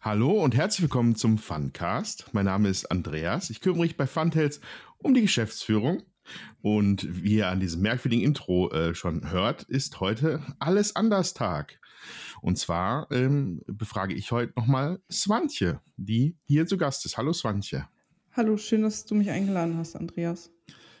Hallo 0.00 0.44
und 0.44 0.54
herzlich 0.54 0.82
willkommen 0.82 1.16
zum 1.16 1.38
Funcast. 1.38 2.26
Mein 2.32 2.44
Name 2.44 2.68
ist 2.68 2.88
Andreas. 2.88 3.50
Ich 3.50 3.60
kümmere 3.60 3.80
mich 3.80 3.96
bei 3.96 4.06
Funtails 4.06 4.60
um 4.98 5.12
die 5.12 5.22
Geschäftsführung. 5.22 6.04
Und 6.62 7.24
wie 7.24 7.34
ihr 7.34 7.48
an 7.48 7.58
diesem 7.58 7.82
merkwürdigen 7.82 8.24
Intro 8.24 8.70
äh, 8.70 8.94
schon 8.94 9.28
hört, 9.32 9.64
ist 9.64 9.98
heute 9.98 10.40
alles 10.60 10.94
anders 10.94 11.34
Tag. 11.34 11.80
Und 12.40 12.58
zwar 12.58 13.10
ähm, 13.10 13.60
befrage 13.66 14.14
ich 14.14 14.30
heute 14.30 14.52
nochmal 14.54 15.00
Swantje, 15.10 15.80
die 15.96 16.36
hier 16.44 16.68
zu 16.68 16.78
Gast 16.78 17.04
ist. 17.04 17.16
Hallo 17.16 17.32
Swantje. 17.32 17.88
Hallo, 18.34 18.56
schön, 18.56 18.82
dass 18.82 19.04
du 19.04 19.16
mich 19.16 19.30
eingeladen 19.30 19.78
hast, 19.78 19.96
Andreas. 19.96 20.52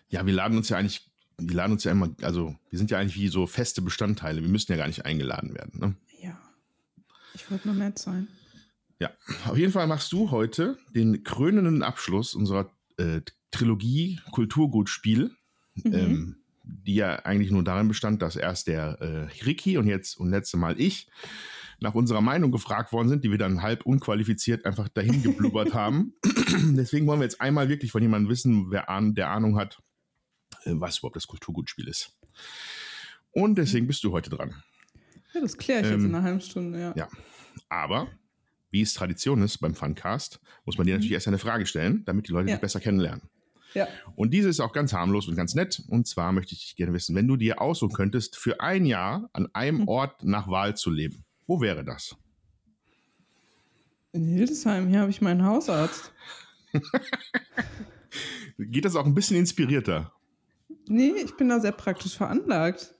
Ja, 0.08 0.26
wir 0.26 0.34
laden 0.34 0.58
uns 0.58 0.70
ja 0.70 0.76
eigentlich, 0.76 1.08
wir 1.38 1.54
laden 1.54 1.72
uns 1.74 1.84
ja 1.84 1.92
immer, 1.92 2.12
also 2.22 2.56
wir 2.68 2.78
sind 2.78 2.90
ja 2.90 2.98
eigentlich 2.98 3.16
wie 3.16 3.28
so 3.28 3.46
feste 3.46 3.80
Bestandteile. 3.80 4.42
Wir 4.42 4.48
müssen 4.48 4.72
ja 4.72 4.78
gar 4.78 4.88
nicht 4.88 5.06
eingeladen 5.06 5.54
werden. 5.54 5.78
Ne? 5.78 5.94
Ja, 6.20 6.36
ich 7.34 7.48
wollte 7.48 7.68
nur 7.68 7.76
nett 7.76 7.96
sein. 8.00 8.26
Ja, 9.00 9.10
auf 9.46 9.56
jeden 9.56 9.72
Fall 9.72 9.86
machst 9.86 10.12
du 10.12 10.30
heute 10.30 10.76
den 10.94 11.22
krönenden 11.22 11.82
Abschluss 11.82 12.34
unserer 12.34 12.70
äh, 12.96 13.20
Trilogie 13.50 14.20
Kulturgutspiel, 14.32 15.30
mhm. 15.74 15.94
ähm, 15.94 16.36
die 16.64 16.96
ja 16.96 17.16
eigentlich 17.24 17.50
nur 17.50 17.64
darin 17.64 17.88
bestand, 17.88 18.22
dass 18.22 18.36
erst 18.36 18.66
der 18.66 19.00
äh, 19.00 19.44
Ricky 19.44 19.78
und 19.78 19.86
jetzt 19.86 20.18
und 20.18 20.30
letzte 20.30 20.56
Mal 20.56 20.80
ich 20.80 21.08
nach 21.80 21.94
unserer 21.94 22.20
Meinung 22.20 22.50
gefragt 22.50 22.92
worden 22.92 23.08
sind, 23.08 23.24
die 23.24 23.30
wir 23.30 23.38
dann 23.38 23.62
halb 23.62 23.86
unqualifiziert 23.86 24.66
einfach 24.66 24.88
dahin 24.88 25.22
geblubbert 25.22 25.74
haben. 25.74 26.14
Deswegen 26.76 27.06
wollen 27.06 27.20
wir 27.20 27.24
jetzt 27.24 27.40
einmal 27.40 27.68
wirklich 27.68 27.92
von 27.92 28.02
jemandem 28.02 28.30
wissen, 28.30 28.70
wer 28.70 28.88
ahn, 28.88 29.14
der 29.14 29.30
Ahnung 29.30 29.56
hat, 29.56 29.80
äh, 30.64 30.72
was 30.74 30.98
überhaupt 30.98 31.16
das 31.16 31.28
Kulturgutspiel 31.28 31.86
ist. 31.86 32.18
Und 33.30 33.56
deswegen 33.58 33.86
bist 33.86 34.02
du 34.02 34.12
heute 34.12 34.30
dran. 34.30 34.62
Ja, 35.34 35.40
das 35.40 35.56
kläre 35.56 35.82
ich 35.82 35.86
ähm, 35.86 35.92
jetzt 35.92 36.04
in 36.04 36.14
einer 36.14 36.24
halben 36.24 36.40
Stunde, 36.40 36.80
ja. 36.80 36.92
Ja, 36.96 37.08
aber 37.68 38.08
wie 38.70 38.82
es 38.82 38.94
Tradition 38.94 39.42
ist 39.42 39.58
beim 39.58 39.74
Funcast, 39.74 40.40
muss 40.64 40.78
man 40.78 40.86
dir 40.86 40.94
natürlich 40.94 41.10
mhm. 41.10 41.14
erst 41.14 41.28
eine 41.28 41.38
Frage 41.38 41.66
stellen, 41.66 42.04
damit 42.04 42.28
die 42.28 42.32
Leute 42.32 42.48
ja. 42.48 42.54
dich 42.54 42.60
besser 42.60 42.80
kennenlernen. 42.80 43.22
Ja. 43.74 43.86
Und 44.16 44.32
diese 44.32 44.48
ist 44.48 44.60
auch 44.60 44.72
ganz 44.72 44.92
harmlos 44.92 45.28
und 45.28 45.36
ganz 45.36 45.54
nett. 45.54 45.82
Und 45.88 46.06
zwar 46.06 46.32
möchte 46.32 46.54
ich 46.54 46.76
gerne 46.76 46.92
wissen, 46.92 47.14
wenn 47.14 47.28
du 47.28 47.36
dir 47.36 47.60
aussuchen 47.60 47.94
könntest, 47.94 48.36
für 48.36 48.60
ein 48.60 48.86
Jahr 48.86 49.28
an 49.32 49.48
einem 49.52 49.82
mhm. 49.82 49.88
Ort 49.88 50.24
nach 50.24 50.48
Wahl 50.48 50.76
zu 50.76 50.90
leben, 50.90 51.24
wo 51.46 51.60
wäre 51.60 51.84
das? 51.84 52.16
In 54.12 54.26
Hildesheim, 54.26 54.88
hier 54.88 55.00
habe 55.00 55.10
ich 55.10 55.20
meinen 55.20 55.44
Hausarzt. 55.44 56.12
Geht 58.58 58.84
das 58.84 58.96
auch 58.96 59.06
ein 59.06 59.14
bisschen 59.14 59.36
inspirierter? 59.36 60.12
Nee, 60.88 61.12
ich 61.22 61.36
bin 61.36 61.48
da 61.48 61.60
sehr 61.60 61.72
praktisch 61.72 62.16
veranlagt. 62.16 62.94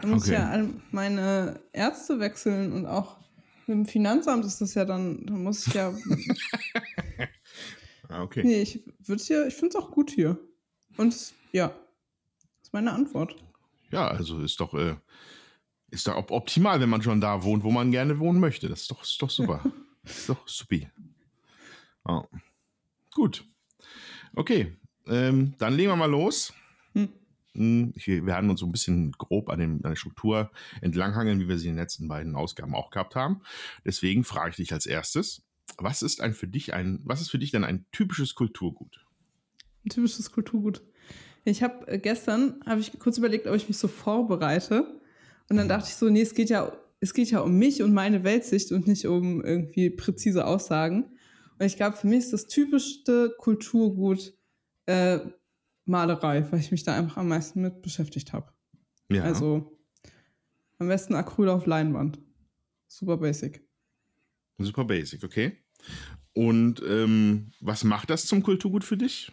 Da 0.00 0.08
muss 0.08 0.24
okay. 0.24 0.32
ja 0.32 0.68
meine 0.90 1.60
Ärzte 1.72 2.18
wechseln 2.18 2.72
und 2.72 2.86
auch 2.86 3.18
mit 3.68 3.76
dem 3.76 3.86
Finanzamt 3.86 4.44
ist 4.44 4.60
das 4.60 4.74
ja 4.74 4.84
dann, 4.84 5.26
da 5.26 5.34
muss 5.34 5.66
ich 5.66 5.74
ja. 5.74 5.88
ah, 8.08 8.22
okay. 8.22 8.42
Nee, 8.44 8.62
ich 8.62 8.82
würde 9.00 9.22
hier, 9.22 9.46
ich 9.46 9.54
finde 9.54 9.76
es 9.76 9.82
auch 9.82 9.90
gut 9.90 10.10
hier. 10.10 10.38
Und 10.96 11.34
ja, 11.52 11.68
das 11.68 12.62
ist 12.62 12.72
meine 12.72 12.92
Antwort. 12.92 13.36
Ja, 13.90 14.08
also 14.08 14.40
ist 14.40 14.60
doch, 14.60 14.74
äh, 14.74 14.96
ist 15.90 16.06
doch 16.06 16.30
optimal, 16.30 16.80
wenn 16.80 16.88
man 16.88 17.02
schon 17.02 17.20
da 17.20 17.42
wohnt, 17.42 17.64
wo 17.64 17.70
man 17.70 17.90
gerne 17.90 18.18
wohnen 18.18 18.40
möchte. 18.40 18.68
Das 18.68 18.82
ist 18.82 18.90
doch, 18.90 19.02
ist 19.02 19.20
doch 19.20 19.30
super. 19.30 19.62
ist 20.04 20.28
doch 20.28 20.46
supi. 20.46 20.88
Oh. 22.04 22.24
Gut. 23.14 23.44
Okay. 24.34 24.76
Ähm, 25.06 25.54
dann 25.58 25.74
legen 25.74 25.90
wir 25.90 25.96
mal 25.96 26.10
los. 26.10 26.52
Hm, 27.54 27.92
wir 27.96 28.26
werden 28.26 28.50
uns 28.50 28.60
so 28.60 28.66
ein 28.66 28.72
bisschen 28.72 29.12
grob 29.12 29.48
an, 29.50 29.58
den, 29.58 29.84
an 29.84 29.90
der 29.90 29.96
Struktur 29.96 30.50
entlanghangeln, 30.80 31.40
wie 31.40 31.48
wir 31.48 31.58
sie 31.58 31.68
in 31.68 31.74
den 31.74 31.80
letzten 31.80 32.08
beiden 32.08 32.34
Ausgaben 32.36 32.74
auch 32.74 32.90
gehabt 32.90 33.14
haben. 33.14 33.42
Deswegen 33.84 34.24
frage 34.24 34.50
ich 34.50 34.56
dich 34.56 34.72
als 34.72 34.86
erstes, 34.86 35.42
was 35.78 36.02
ist 36.02 36.20
ein 36.20 36.34
für 36.34 36.48
dich 36.48 36.74
ein, 36.74 37.00
was 37.04 37.20
ist 37.20 37.30
für 37.30 37.38
dich 37.38 37.50
denn 37.50 37.64
ein 37.64 37.86
typisches 37.92 38.34
Kulturgut? 38.34 39.04
Ein 39.84 39.90
typisches 39.90 40.30
Kulturgut. 40.30 40.82
Ich 41.44 41.62
habe 41.62 41.86
äh, 41.88 41.98
gestern 41.98 42.60
habe 42.66 42.80
ich 42.80 42.98
kurz 42.98 43.18
überlegt, 43.18 43.46
ob 43.46 43.54
ich 43.54 43.68
mich 43.68 43.78
so 43.78 43.88
vorbereite 43.88 45.00
und 45.48 45.56
dann 45.56 45.68
dachte 45.68 45.88
ich 45.88 45.96
so, 45.96 46.08
nee, 46.08 46.22
es 46.22 46.34
geht 46.34 46.50
ja 46.50 46.72
es 47.04 47.12
geht 47.12 47.30
ja 47.30 47.40
um 47.40 47.58
mich 47.58 47.82
und 47.82 47.92
meine 47.92 48.24
Weltsicht 48.24 48.72
und 48.72 48.86
nicht 48.86 49.06
um 49.06 49.44
irgendwie 49.44 49.90
präzise 49.90 50.46
Aussagen. 50.46 51.04
Und 51.58 51.66
ich 51.66 51.76
glaube, 51.76 51.98
für 51.98 52.06
mich 52.06 52.20
ist 52.20 52.32
das 52.32 52.46
typischste 52.46 53.34
Kulturgut 53.38 54.32
äh, 54.86 55.18
Malerei, 55.84 56.46
weil 56.50 56.60
ich 56.60 56.70
mich 56.70 56.82
da 56.82 56.96
einfach 56.96 57.18
am 57.18 57.28
meisten 57.28 57.60
mit 57.60 57.82
beschäftigt 57.82 58.32
habe. 58.32 58.52
Ja. 59.10 59.22
Also 59.22 59.78
am 60.78 60.88
besten 60.88 61.14
Acryl 61.14 61.48
auf 61.48 61.66
Leinwand. 61.66 62.18
Super 62.86 63.16
basic. 63.16 63.66
Super 64.58 64.84
basic, 64.84 65.24
okay. 65.24 65.52
Und 66.32 66.82
ähm, 66.86 67.52
was 67.60 67.84
macht 67.84 68.10
das 68.10 68.26
zum 68.26 68.42
Kulturgut 68.42 68.84
für 68.84 68.96
dich? 68.96 69.30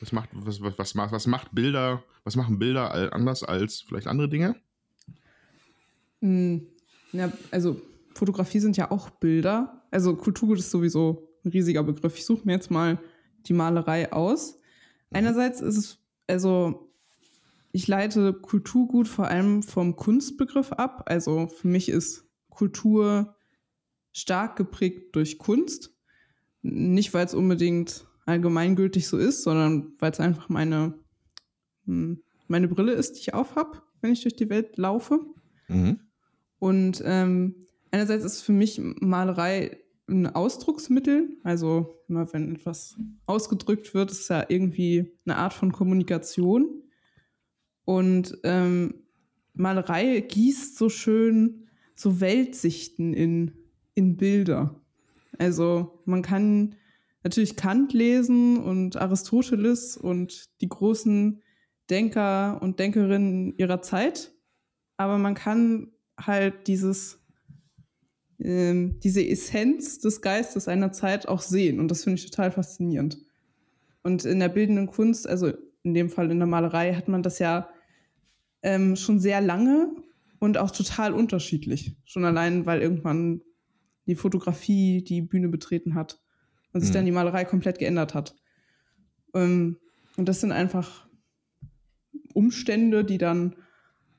Was 0.00 0.12
macht, 0.12 0.30
was, 0.32 0.60
was, 0.60 0.78
was, 0.78 0.94
was 0.94 1.26
macht 1.26 1.54
Bilder, 1.54 2.02
was 2.24 2.36
machen 2.36 2.58
Bilder 2.58 3.12
anders 3.12 3.42
als 3.42 3.80
vielleicht 3.80 4.06
andere 4.06 4.28
Dinge? 4.28 4.56
Hm, 6.20 6.66
ja, 7.12 7.32
also 7.50 7.80
Fotografie 8.14 8.60
sind 8.60 8.76
ja 8.76 8.90
auch 8.90 9.10
Bilder. 9.10 9.86
Also 9.90 10.14
Kulturgut 10.16 10.58
ist 10.58 10.70
sowieso 10.70 11.28
ein 11.44 11.50
riesiger 11.50 11.82
Begriff. 11.82 12.16
Ich 12.16 12.24
suche 12.24 12.44
mir 12.44 12.52
jetzt 12.52 12.70
mal 12.70 12.98
die 13.46 13.52
Malerei 13.52 14.12
aus. 14.12 14.57
Einerseits 15.10 15.60
ist 15.60 15.76
es, 15.76 15.98
also 16.26 16.92
ich 17.72 17.86
leite 17.86 18.32
Kulturgut 18.32 19.08
vor 19.08 19.28
allem 19.28 19.62
vom 19.62 19.96
Kunstbegriff 19.96 20.72
ab. 20.72 21.04
Also 21.06 21.48
für 21.48 21.68
mich 21.68 21.88
ist 21.88 22.26
Kultur 22.50 23.36
stark 24.12 24.56
geprägt 24.56 25.14
durch 25.14 25.38
Kunst. 25.38 25.94
Nicht, 26.62 27.14
weil 27.14 27.24
es 27.24 27.34
unbedingt 27.34 28.06
allgemeingültig 28.26 29.06
so 29.06 29.16
ist, 29.16 29.42
sondern 29.42 29.92
weil 29.98 30.10
es 30.10 30.20
einfach 30.20 30.48
meine, 30.48 30.98
hm, 31.86 32.22
meine 32.46 32.68
Brille 32.68 32.92
ist, 32.92 33.12
die 33.14 33.20
ich 33.20 33.34
aufhab, 33.34 33.82
wenn 34.00 34.12
ich 34.12 34.22
durch 34.22 34.36
die 34.36 34.50
Welt 34.50 34.76
laufe. 34.76 35.20
Mhm. 35.68 36.00
Und 36.58 37.02
ähm, 37.04 37.66
einerseits 37.90 38.24
ist 38.24 38.42
für 38.42 38.52
mich 38.52 38.80
Malerei 38.80 39.78
ein 40.08 40.26
Ausdrucksmittel. 40.26 41.36
Also 41.42 42.02
immer 42.08 42.32
wenn 42.32 42.54
etwas 42.54 42.96
ausgedrückt 43.26 43.94
wird, 43.94 44.10
ist 44.10 44.28
ja 44.28 44.44
irgendwie 44.48 45.12
eine 45.24 45.36
Art 45.36 45.52
von 45.52 45.72
Kommunikation. 45.72 46.82
Und 47.84 48.38
ähm, 48.44 48.94
Malerei 49.54 50.20
gießt 50.20 50.76
so 50.76 50.88
schön 50.88 51.68
so 51.94 52.20
Weltsichten 52.20 53.12
in, 53.12 53.52
in 53.94 54.16
Bilder. 54.16 54.80
Also 55.38 56.00
man 56.04 56.22
kann 56.22 56.76
natürlich 57.24 57.56
Kant 57.56 57.92
lesen 57.92 58.58
und 58.58 58.96
Aristoteles 58.96 59.96
und 59.96 60.48
die 60.60 60.68
großen 60.68 61.42
Denker 61.90 62.60
und 62.62 62.78
Denkerinnen 62.78 63.56
ihrer 63.56 63.82
Zeit, 63.82 64.32
aber 64.96 65.18
man 65.18 65.34
kann 65.34 65.92
halt 66.18 66.66
dieses 66.66 67.17
ähm, 68.40 69.00
diese 69.00 69.26
Essenz 69.26 69.98
des 69.98 70.22
Geistes 70.22 70.68
einer 70.68 70.92
Zeit 70.92 71.28
auch 71.28 71.40
sehen. 71.40 71.80
Und 71.80 71.90
das 71.90 72.04
finde 72.04 72.20
ich 72.20 72.30
total 72.30 72.50
faszinierend. 72.50 73.18
Und 74.02 74.24
in 74.24 74.38
der 74.38 74.48
bildenden 74.48 74.86
Kunst, 74.86 75.28
also 75.28 75.52
in 75.82 75.94
dem 75.94 76.10
Fall 76.10 76.30
in 76.30 76.38
der 76.38 76.46
Malerei, 76.46 76.94
hat 76.94 77.08
man 77.08 77.22
das 77.22 77.38
ja 77.38 77.68
ähm, 78.62 78.96
schon 78.96 79.20
sehr 79.20 79.40
lange 79.40 79.90
und 80.38 80.58
auch 80.58 80.70
total 80.70 81.12
unterschiedlich. 81.12 81.96
Schon 82.04 82.24
allein, 82.24 82.66
weil 82.66 82.80
irgendwann 82.80 83.42
die 84.06 84.14
Fotografie 84.14 85.02
die 85.02 85.20
Bühne 85.20 85.48
betreten 85.48 85.94
hat 85.94 86.20
und 86.72 86.80
sich 86.80 86.90
mhm. 86.90 86.94
dann 86.94 87.04
die 87.06 87.12
Malerei 87.12 87.44
komplett 87.44 87.78
geändert 87.78 88.14
hat. 88.14 88.34
Ähm, 89.34 89.78
und 90.16 90.28
das 90.28 90.40
sind 90.40 90.52
einfach 90.52 91.08
Umstände, 92.34 93.04
die 93.04 93.18
dann 93.18 93.56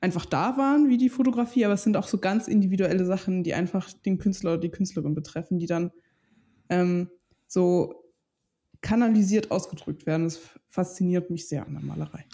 einfach 0.00 0.24
da 0.24 0.56
waren, 0.56 0.88
wie 0.88 0.96
die 0.96 1.08
Fotografie, 1.08 1.64
aber 1.64 1.74
es 1.74 1.82
sind 1.82 1.96
auch 1.96 2.08
so 2.08 2.18
ganz 2.18 2.48
individuelle 2.48 3.04
Sachen, 3.04 3.44
die 3.44 3.54
einfach 3.54 3.92
den 3.92 4.18
Künstler 4.18 4.52
oder 4.52 4.60
die 4.60 4.70
Künstlerin 4.70 5.14
betreffen, 5.14 5.58
die 5.58 5.66
dann 5.66 5.90
ähm, 6.68 7.10
so 7.46 8.04
kanalisiert 8.80 9.50
ausgedrückt 9.50 10.06
werden. 10.06 10.24
Das 10.24 10.40
fasziniert 10.68 11.30
mich 11.30 11.48
sehr 11.48 11.66
an 11.66 11.74
der 11.74 11.82
Malerei. 11.82 12.24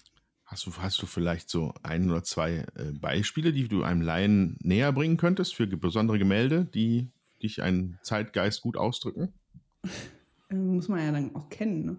Hast 0.44 0.64
du, 0.66 0.72
hast 0.78 1.02
du 1.02 1.06
vielleicht 1.06 1.50
so 1.50 1.74
ein 1.82 2.08
oder 2.08 2.22
zwei 2.22 2.64
äh, 2.76 2.92
Beispiele, 2.92 3.52
die 3.52 3.66
du 3.66 3.82
einem 3.82 4.00
Laien 4.00 4.56
näher 4.62 4.92
bringen 4.92 5.16
könntest 5.16 5.56
für 5.56 5.66
besondere 5.66 6.20
Gemälde, 6.20 6.64
die 6.64 7.10
dich 7.42 7.62
einen 7.62 7.98
Zeitgeist 8.02 8.62
gut 8.62 8.76
ausdrücken? 8.76 9.32
Äh, 10.48 10.54
muss 10.54 10.86
man 10.86 11.00
ja 11.00 11.10
dann 11.10 11.34
auch 11.34 11.48
kennen, 11.48 11.84
ne? 11.84 11.96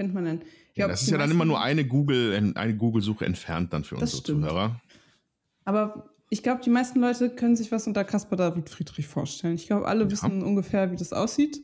kennt 0.00 0.14
man 0.14 0.24
denn? 0.24 0.40
Ja, 0.74 0.88
das 0.88 1.02
ist 1.02 1.10
ja 1.10 1.18
dann 1.18 1.30
immer 1.30 1.44
nur 1.44 1.60
eine 1.60 1.86
Google, 1.86 2.54
eine 2.54 2.74
Google-Suche 2.74 3.26
entfernt 3.26 3.72
dann 3.72 3.84
für 3.84 3.96
unsere 3.96 4.22
stimmt. 4.22 4.44
Zuhörer. 4.44 4.80
Aber 5.64 6.10
ich 6.30 6.42
glaube, 6.42 6.62
die 6.62 6.70
meisten 6.70 7.00
Leute 7.00 7.30
können 7.30 7.56
sich 7.56 7.72
was 7.72 7.86
unter 7.86 8.04
Caspar 8.04 8.36
David 8.36 8.70
Friedrich 8.70 9.06
vorstellen. 9.06 9.54
Ich 9.54 9.66
glaube, 9.66 9.86
alle 9.86 10.04
ja. 10.04 10.10
wissen 10.10 10.42
ungefähr, 10.42 10.92
wie 10.92 10.96
das 10.96 11.12
aussieht. 11.12 11.62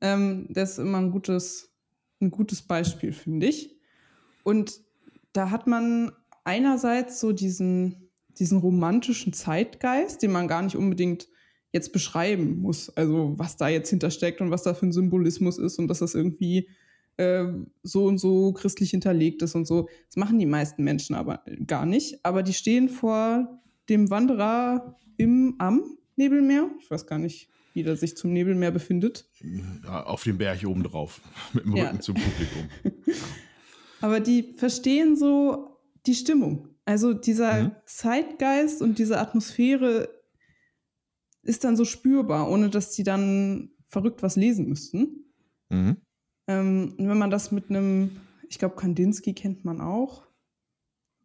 Ähm, 0.00 0.46
das 0.50 0.72
ist 0.72 0.78
immer 0.78 0.98
ein 0.98 1.10
gutes, 1.10 1.72
ein 2.20 2.30
gutes 2.30 2.62
Beispiel, 2.62 3.12
finde 3.12 3.46
ich. 3.46 3.76
Und 4.44 4.80
da 5.32 5.50
hat 5.50 5.66
man 5.66 6.12
einerseits 6.44 7.20
so 7.20 7.32
diesen, 7.32 8.10
diesen 8.38 8.58
romantischen 8.58 9.32
Zeitgeist, 9.32 10.22
den 10.22 10.32
man 10.32 10.48
gar 10.48 10.62
nicht 10.62 10.76
unbedingt 10.76 11.28
jetzt 11.72 11.92
beschreiben 11.92 12.60
muss. 12.60 12.90
Also 12.90 13.34
was 13.36 13.56
da 13.56 13.68
jetzt 13.68 13.90
hintersteckt 13.90 14.40
und 14.40 14.50
was 14.50 14.62
da 14.62 14.74
für 14.74 14.86
ein 14.86 14.92
Symbolismus 14.92 15.58
ist 15.58 15.78
und 15.78 15.88
dass 15.88 16.00
das 16.00 16.14
irgendwie 16.14 16.68
äh, 17.16 17.46
so 17.82 18.06
und 18.06 18.18
so 18.18 18.52
christlich 18.52 18.90
hinterlegt 18.90 19.42
ist 19.42 19.54
und 19.54 19.66
so. 19.66 19.88
Das 20.06 20.16
machen 20.16 20.38
die 20.38 20.46
meisten 20.46 20.84
Menschen 20.84 21.14
aber 21.14 21.42
gar 21.66 21.86
nicht. 21.86 22.24
Aber 22.24 22.42
die 22.42 22.54
stehen 22.54 22.88
vor 22.88 23.60
dem 23.88 24.10
Wanderer 24.10 24.98
im 25.16 25.56
am 25.58 25.82
Nebelmeer. 26.16 26.70
Ich 26.80 26.90
weiß 26.90 27.06
gar 27.06 27.18
nicht, 27.18 27.48
wie 27.74 27.82
der 27.82 27.96
sich 27.96 28.16
zum 28.16 28.32
Nebelmeer 28.32 28.70
befindet. 28.70 29.28
Ja, 29.84 30.04
auf 30.04 30.24
dem 30.24 30.38
Berg 30.38 30.64
oben 30.66 30.82
drauf, 30.82 31.20
mit 31.52 31.64
dem 31.64 31.74
Rücken 31.74 31.96
ja. 31.96 32.00
zum 32.00 32.14
Publikum. 32.14 32.68
aber 34.00 34.20
die 34.20 34.54
verstehen 34.56 35.16
so 35.16 35.78
die 36.06 36.14
Stimmung. 36.14 36.68
Also 36.84 37.12
dieser 37.12 37.64
mhm. 37.64 37.70
Zeitgeist 37.86 38.82
und 38.82 38.98
diese 38.98 39.18
Atmosphäre 39.18 40.08
ist 41.42 41.64
dann 41.64 41.76
so 41.76 41.84
spürbar, 41.84 42.50
ohne 42.50 42.70
dass 42.70 42.94
sie 42.94 43.02
dann 43.04 43.70
verrückt 43.88 44.22
was 44.22 44.36
lesen 44.36 44.68
müssten. 44.68 45.32
Mhm. 45.68 45.98
Ähm, 46.50 46.94
wenn 46.98 47.18
man 47.18 47.30
das 47.30 47.52
mit 47.52 47.70
einem, 47.70 48.20
ich 48.48 48.58
glaube, 48.58 48.76
Kandinsky 48.76 49.34
kennt 49.34 49.64
man 49.64 49.80
auch, 49.80 50.26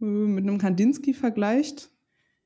äh, 0.01 0.05
mit 0.05 0.43
einem 0.43 0.57
Kandinsky 0.57 1.13
vergleicht, 1.13 1.89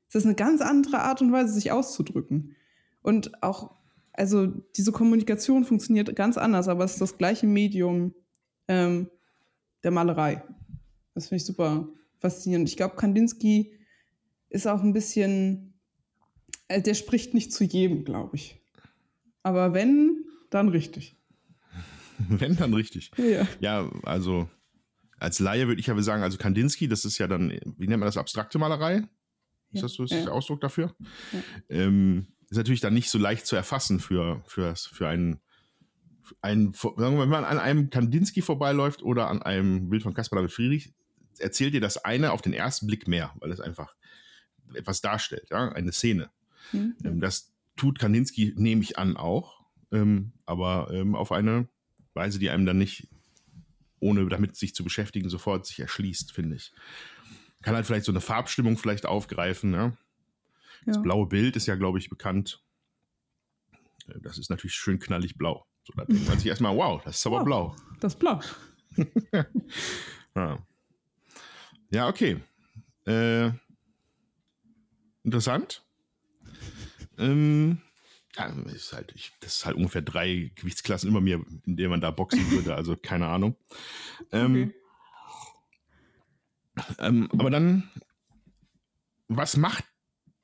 ist 0.06 0.14
das 0.14 0.24
eine 0.24 0.34
ganz 0.34 0.60
andere 0.60 1.00
Art 1.00 1.20
und 1.20 1.32
Weise, 1.32 1.52
sich 1.52 1.72
auszudrücken. 1.72 2.56
Und 3.02 3.42
auch, 3.42 3.76
also 4.12 4.46
diese 4.46 4.92
Kommunikation 4.92 5.64
funktioniert 5.64 6.14
ganz 6.16 6.38
anders, 6.38 6.68
aber 6.68 6.84
es 6.84 6.92
ist 6.92 7.00
das 7.00 7.18
gleiche 7.18 7.46
Medium 7.46 8.14
ähm, 8.68 9.08
der 9.82 9.90
Malerei. 9.90 10.42
Das 11.14 11.28
finde 11.28 11.36
ich 11.36 11.46
super 11.46 11.88
faszinierend. 12.18 12.68
Ich 12.68 12.76
glaube, 12.76 12.96
Kandinsky 12.96 13.72
ist 14.48 14.66
auch 14.66 14.82
ein 14.82 14.92
bisschen 14.92 15.70
also 16.70 16.84
der 16.84 16.94
spricht 16.94 17.34
nicht 17.34 17.52
zu 17.52 17.64
jedem, 17.64 18.04
glaube 18.04 18.36
ich. 18.36 18.60
Aber 19.42 19.74
wenn, 19.74 20.24
dann 20.50 20.68
richtig. 20.68 21.19
wenn, 22.28 22.56
dann 22.56 22.74
richtig. 22.74 23.10
Ja, 23.16 23.46
ja 23.60 23.90
also 24.02 24.48
als 25.18 25.38
Laie 25.38 25.68
würde 25.68 25.80
ich 25.80 25.90
aber 25.90 26.02
sagen, 26.02 26.22
also 26.22 26.38
Kandinsky, 26.38 26.88
das 26.88 27.04
ist 27.04 27.18
ja 27.18 27.28
dann, 27.28 27.50
wie 27.50 27.86
nennt 27.86 28.00
man 28.00 28.06
das, 28.06 28.16
abstrakte 28.16 28.58
Malerei? 28.58 29.04
Ist 29.72 29.76
ja, 29.76 29.82
das 29.82 29.92
so 29.92 30.04
ist 30.04 30.12
ja. 30.12 30.24
der 30.24 30.32
Ausdruck 30.32 30.60
dafür? 30.60 30.94
Ja. 31.32 31.40
Ähm, 31.68 32.26
ist 32.48 32.56
natürlich 32.56 32.80
dann 32.80 32.94
nicht 32.94 33.10
so 33.10 33.18
leicht 33.18 33.46
zu 33.46 33.54
erfassen 33.54 34.00
für, 34.00 34.42
für, 34.46 34.74
für 34.74 35.08
einen, 35.08 35.40
einen, 36.40 36.72
sagen 36.72 36.96
wir 36.96 37.20
wenn 37.20 37.28
man 37.28 37.44
an 37.44 37.58
einem 37.58 37.90
Kandinsky 37.90 38.42
vorbeiläuft 38.42 39.02
oder 39.02 39.28
an 39.28 39.42
einem 39.42 39.90
Bild 39.90 40.02
von 40.02 40.14
Caspar 40.14 40.38
David 40.38 40.52
Friedrich, 40.52 40.92
erzählt 41.38 41.74
dir 41.74 41.80
das 41.80 41.98
eine 42.04 42.32
auf 42.32 42.42
den 42.42 42.52
ersten 42.52 42.86
Blick 42.86 43.06
mehr, 43.06 43.32
weil 43.38 43.52
es 43.52 43.60
einfach 43.60 43.94
etwas 44.74 45.00
darstellt, 45.00 45.48
ja, 45.50 45.70
eine 45.70 45.92
Szene. 45.92 46.30
Mhm. 46.72 46.96
Ähm, 47.04 47.20
das 47.20 47.52
tut 47.76 47.98
Kandinsky, 47.98 48.54
nehme 48.56 48.82
ich 48.82 48.98
an, 48.98 49.16
auch, 49.16 49.64
ähm, 49.92 50.32
aber 50.46 50.90
ähm, 50.92 51.14
auf 51.14 51.30
eine 51.30 51.68
Weise, 52.14 52.38
die 52.38 52.50
einem 52.50 52.66
dann 52.66 52.78
nicht, 52.78 53.08
ohne 54.00 54.26
damit 54.28 54.56
sich 54.56 54.74
zu 54.74 54.84
beschäftigen, 54.84 55.28
sofort 55.28 55.66
sich 55.66 55.80
erschließt, 55.80 56.32
finde 56.32 56.56
ich. 56.56 56.72
Kann 57.62 57.74
halt 57.74 57.86
vielleicht 57.86 58.06
so 58.06 58.12
eine 58.12 58.20
Farbstimmung 58.20 58.78
vielleicht 58.78 59.06
aufgreifen. 59.06 59.74
Ja? 59.74 59.96
Das 60.86 60.96
ja. 60.96 61.02
blaue 61.02 61.26
Bild 61.26 61.56
ist 61.56 61.66
ja, 61.66 61.74
glaube 61.76 61.98
ich, 61.98 62.08
bekannt. 62.08 62.62
Äh, 64.08 64.20
das 64.20 64.38
ist 64.38 64.50
natürlich 64.50 64.74
schön 64.74 64.98
knallig 64.98 65.36
blau. 65.36 65.66
So, 65.84 65.92
da 65.96 66.04
denkt 66.04 66.28
man 66.28 66.38
sich 66.38 66.48
erstmal, 66.48 66.76
wow, 66.76 67.02
das 67.04 67.18
ist 67.18 67.26
aber 67.26 67.38
wow, 67.38 67.44
blau. 67.44 67.76
Das 68.00 68.14
ist 68.14 68.18
blau. 68.18 68.40
ja. 70.34 70.58
ja, 71.90 72.08
okay. 72.08 72.40
Äh, 73.06 73.50
interessant. 75.22 75.84
Ähm, 77.18 77.80
ja, 78.48 78.72
ist 78.72 78.92
halt, 78.92 79.12
ich, 79.14 79.32
das 79.40 79.56
ist 79.56 79.66
halt 79.66 79.76
ungefähr 79.76 80.02
drei 80.02 80.52
Gewichtsklassen 80.54 81.10
über 81.10 81.20
mir, 81.20 81.44
in 81.66 81.76
denen 81.76 81.90
man 81.90 82.00
da 82.00 82.10
boxen 82.10 82.50
würde, 82.50 82.74
also 82.74 82.96
keine 82.96 83.28
Ahnung. 83.28 83.56
Ähm, 84.32 84.72
okay. 86.76 86.94
ähm, 86.98 87.28
aber 87.32 87.50
dann, 87.50 87.90
was 89.28 89.56
macht 89.56 89.84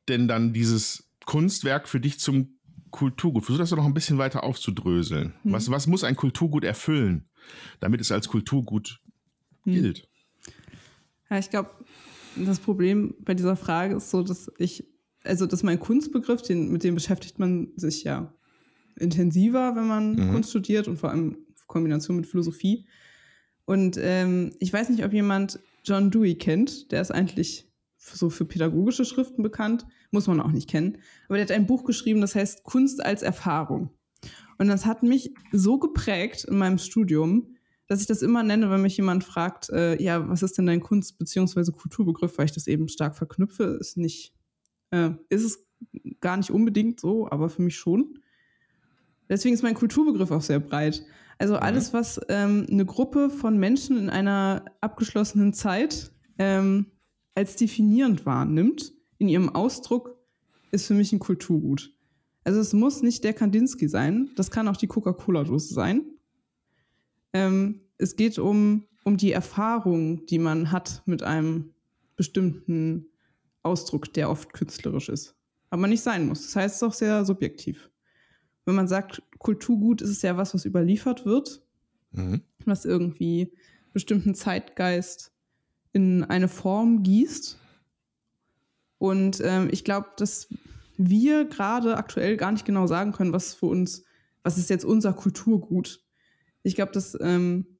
denn 0.09 0.29
dann 0.29 0.53
dieses 0.53 1.11
Kunstwerk 1.25 1.89
für 1.89 2.01
dich 2.01 2.21
zum 2.21 2.59
Kulturgut? 2.91 3.45
Versuch 3.45 3.59
das 3.59 3.71
doch 3.71 3.77
noch 3.77 3.87
ein 3.87 3.95
bisschen 3.95 4.19
weiter 4.19 4.45
aufzudröseln. 4.45 5.35
Hm. 5.43 5.53
Was, 5.53 5.71
was 5.71 5.87
muss 5.87 6.05
ein 6.05 6.17
Kulturgut 6.17 6.65
erfüllen, 6.65 7.29
damit 7.81 8.01
es 8.01 8.13
als 8.13 8.29
Kulturgut 8.29 9.01
hm. 9.63 9.73
gilt? 9.73 10.09
Ja, 11.29 11.39
ich 11.39 11.51
glaube, 11.51 11.71
das 12.37 12.61
Problem 12.61 13.15
bei 13.21 13.35
dieser 13.35 13.57
Frage 13.57 13.97
ist 13.97 14.11
so, 14.11 14.23
dass 14.23 14.51
ich 14.59 14.85
also 15.27 15.47
das 15.47 15.61
ist 15.61 15.65
mein 15.65 15.81
Kunstbegriff, 15.81 16.43
den, 16.43 16.71
mit 16.71 16.85
dem 16.85 16.95
beschäftigt 16.95 17.39
man 17.39 17.73
sich 17.77 18.05
ja 18.05 18.33
intensiver, 18.99 19.77
wenn 19.77 19.87
man 19.87 20.15
mhm. 20.15 20.33
Kunst 20.33 20.51
studiert 20.51 20.89
und 20.89 20.99
vor 20.99 21.11
allem 21.11 21.33
in 21.33 21.57
Kombination 21.67 22.17
mit 22.17 22.27
Philosophie. 22.27 22.87
Und 23.65 23.99
ähm, 24.01 24.53
ich 24.61 24.73
weiß 24.73 24.89
nicht, 24.89 25.05
ob 25.05 25.13
jemand 25.13 25.61
John 25.85 26.11
Dewey 26.11 26.37
kennt. 26.37 26.93
Der 26.93 27.01
ist 27.01 27.11
eigentlich 27.11 27.69
so 27.99 28.31
für 28.31 28.45
pädagogische 28.45 29.05
Schriften 29.05 29.43
bekannt. 29.43 29.87
Muss 30.13 30.29
man 30.29 30.41
auch 30.41 30.53
nicht 30.53 30.71
kennen. 30.71 30.99
Aber 31.27 31.37
der 31.37 31.45
hat 31.45 31.51
ein 31.51 31.67
Buch 31.67 31.85
geschrieben, 31.85 32.21
das 32.21 32.35
heißt 32.35 32.63
Kunst 32.63 33.05
als 33.05 33.23
Erfahrung. 33.23 33.91
Und 34.59 34.69
das 34.69 34.87
hat 34.87 35.03
mich 35.03 35.35
so 35.53 35.79
geprägt 35.79 36.45
in 36.45 36.57
meinem 36.57 36.79
Studium, 36.79 37.57
dass 37.89 38.01
ich 38.01 38.07
das 38.07 38.23
immer 38.23 38.43
nenne, 38.43 38.71
wenn 38.71 38.83
mich 38.83 38.97
jemand 38.97 39.23
fragt, 39.25 39.69
äh, 39.71 40.01
ja, 40.03 40.29
was 40.29 40.43
ist 40.43 40.57
denn 40.59 40.67
dein 40.67 40.81
Kunst- 40.81 41.19
bzw. 41.19 41.73
Kulturbegriff, 41.73 42.39
weil 42.39 42.47
ich 42.47 42.53
das 42.53 42.67
eben 42.67 42.89
stark 42.89 43.17
verknüpfe, 43.17 43.65
ist 43.81 43.97
nicht 43.97 44.36
äh, 44.91 45.11
ist 45.29 45.45
es 45.45 45.67
gar 46.21 46.37
nicht 46.37 46.51
unbedingt 46.51 47.01
so, 47.01 47.31
aber 47.31 47.49
für 47.49 47.63
mich 47.63 47.77
schon. 47.77 48.19
Deswegen 49.29 49.55
ist 49.55 49.63
mein 49.63 49.75
Kulturbegriff 49.75 50.31
auch 50.31 50.43
sehr 50.43 50.61
breit. 50.61 51.05
Also 51.39 51.55
mhm. 51.55 51.61
alles, 51.61 51.93
was 51.93 52.21
ähm, 52.29 52.67
eine 52.71 52.85
Gruppe 52.85 53.31
von 53.31 53.59
Menschen 53.59 53.99
in 53.99 54.11
einer 54.11 54.65
abgeschlossenen 54.81 55.53
Zeit 55.53 56.13
ähm, 56.39 56.87
als 57.35 57.57
definierend 57.57 58.25
wahrnimmt, 58.25 58.93
in 59.19 59.29
ihrem 59.29 59.49
Ausdruck, 59.55 60.17
ist 60.71 60.87
für 60.87 60.95
mich 60.95 61.13
ein 61.13 61.19
Kulturgut. 61.19 61.95
Also 62.45 62.61
es 62.61 62.73
muss 62.73 63.03
nicht 63.03 63.25
der 63.25 63.33
Kandinsky 63.33 63.89
sein, 63.89 64.31
das 64.37 64.51
kann 64.51 64.69
auch 64.69 64.77
die 64.77 64.87
Coca-Cola-Dose 64.87 65.75
sein. 65.75 66.05
Ähm, 67.33 67.81
es 67.99 68.17
geht 68.17 68.39
um, 68.39 68.85
um 69.05 69.17
die 69.17 69.33
Erfahrung, 69.33 70.27
die 70.27 70.39
man 70.39 70.71
hat 70.71 71.03
mit 71.07 71.23
einem 71.23 71.75
bestimmten 72.15 73.07
Ausdruck, 73.67 74.13
der 74.15 74.31
oft 74.31 74.53
künstlerisch 74.53 75.09
ist. 75.09 75.35
Aber 75.71 75.87
nicht 75.87 76.03
sein 76.03 76.27
muss. 76.27 76.43
Das 76.43 76.57
heißt, 76.57 76.77
es 76.77 76.83
ist 76.83 76.89
auch 76.89 76.95
sehr 76.95 77.25
subjektiv. 77.25 77.91
Wenn 78.65 78.75
man 78.75 78.89
sagt, 78.89 79.23
Kulturgut 79.39 80.03
ist 80.03 80.11
es 80.11 80.23
ja 80.23 80.37
was, 80.37 80.55
was 80.55 80.65
überliefert 80.65 81.25
wird, 81.25 81.63
mhm. 82.13 82.43
was 82.65 82.85
irgendwie 82.85 83.53
bestimmten 83.93 84.35
Zeitgeist 84.35 85.33
in 85.93 86.25
eine 86.25 86.49
Form 86.49 87.03
gießt. 87.03 87.59
Und 88.99 89.41
ähm, 89.45 89.69
ich 89.71 89.85
glaube, 89.85 90.09
dass 90.17 90.49
wir 90.97 91.45
gerade 91.45 91.97
aktuell 91.97 92.37
gar 92.37 92.53
nicht 92.53 92.65
genau 92.65 92.87
sagen 92.87 93.13
können, 93.13 93.33
was 93.33 93.55
für 93.55 93.67
uns, 93.67 94.05
was 94.43 94.59
ist 94.59 94.71
jetzt 94.71 94.85
unser 94.85 95.13
Kulturgut. 95.13 96.05
Ich 96.63 96.75
glaube, 96.75 96.93
dass 96.93 97.17
ähm, 97.21 97.76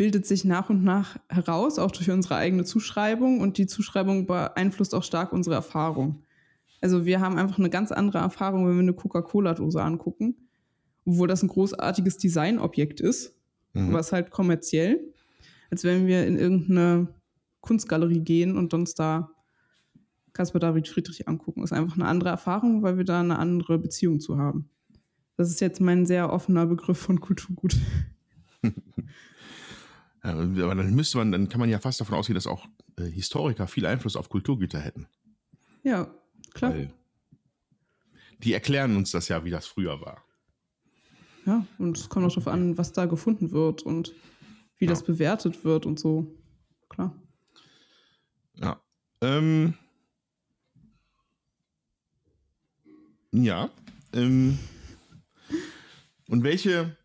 bildet 0.00 0.24
sich 0.24 0.46
nach 0.46 0.70
und 0.70 0.82
nach 0.82 1.18
heraus, 1.28 1.78
auch 1.78 1.90
durch 1.90 2.10
unsere 2.10 2.36
eigene 2.36 2.64
Zuschreibung. 2.64 3.40
Und 3.40 3.58
die 3.58 3.66
Zuschreibung 3.66 4.24
beeinflusst 4.24 4.94
auch 4.94 5.02
stark 5.04 5.30
unsere 5.30 5.56
Erfahrung. 5.56 6.22
Also 6.80 7.04
wir 7.04 7.20
haben 7.20 7.36
einfach 7.36 7.58
eine 7.58 7.68
ganz 7.68 7.92
andere 7.92 8.16
Erfahrung, 8.16 8.66
wenn 8.66 8.76
wir 8.76 8.80
eine 8.80 8.94
Coca-Cola-Dose 8.94 9.82
angucken, 9.82 10.48
obwohl 11.04 11.28
das 11.28 11.42
ein 11.42 11.48
großartiges 11.48 12.16
Designobjekt 12.16 13.02
ist, 13.02 13.36
mhm. 13.74 13.94
aber 13.94 14.00
halt 14.00 14.30
kommerziell, 14.30 15.12
als 15.70 15.84
wenn 15.84 16.06
wir 16.06 16.26
in 16.26 16.38
irgendeine 16.38 17.08
Kunstgalerie 17.60 18.20
gehen 18.20 18.56
und 18.56 18.72
uns 18.72 18.94
da 18.94 19.30
Caspar 20.32 20.60
David 20.60 20.88
Friedrich 20.88 21.28
angucken. 21.28 21.60
Das 21.60 21.72
ist 21.72 21.76
einfach 21.76 21.96
eine 21.96 22.06
andere 22.06 22.30
Erfahrung, 22.30 22.82
weil 22.82 22.96
wir 22.96 23.04
da 23.04 23.20
eine 23.20 23.38
andere 23.38 23.78
Beziehung 23.78 24.18
zu 24.18 24.38
haben. 24.38 24.70
Das 25.36 25.50
ist 25.50 25.60
jetzt 25.60 25.78
mein 25.78 26.06
sehr 26.06 26.32
offener 26.32 26.64
Begriff 26.64 26.96
von 26.96 27.20
Kulturgut. 27.20 27.76
aber 30.22 30.74
dann 30.74 30.94
müsste 30.94 31.18
man, 31.18 31.32
dann 31.32 31.48
kann 31.48 31.60
man 31.60 31.70
ja 31.70 31.78
fast 31.78 32.00
davon 32.00 32.14
ausgehen, 32.14 32.34
dass 32.34 32.46
auch 32.46 32.66
äh, 32.98 33.04
Historiker 33.04 33.66
viel 33.66 33.86
Einfluss 33.86 34.16
auf 34.16 34.28
Kulturgüter 34.28 34.78
hätten. 34.78 35.06
Ja, 35.82 36.10
klar. 36.52 36.72
Weil 36.72 36.92
die 38.38 38.52
erklären 38.52 38.96
uns 38.96 39.10
das 39.10 39.28
ja, 39.28 39.44
wie 39.44 39.50
das 39.50 39.66
früher 39.66 40.00
war. 40.00 40.24
Ja, 41.46 41.66
und 41.78 41.96
es 41.96 42.08
kommt 42.08 42.26
auch 42.26 42.30
darauf 42.30 42.48
an, 42.48 42.76
was 42.76 42.92
da 42.92 43.06
gefunden 43.06 43.50
wird 43.50 43.82
und 43.82 44.14
wie 44.78 44.84
ja. 44.84 44.90
das 44.90 45.02
bewertet 45.02 45.64
wird 45.64 45.86
und 45.86 45.98
so. 45.98 46.26
Klar. 46.88 47.14
Ja. 48.56 48.80
Ähm, 49.20 49.74
ja. 53.32 53.70
Ähm, 54.12 54.58
und 56.28 56.44
welche 56.44 56.96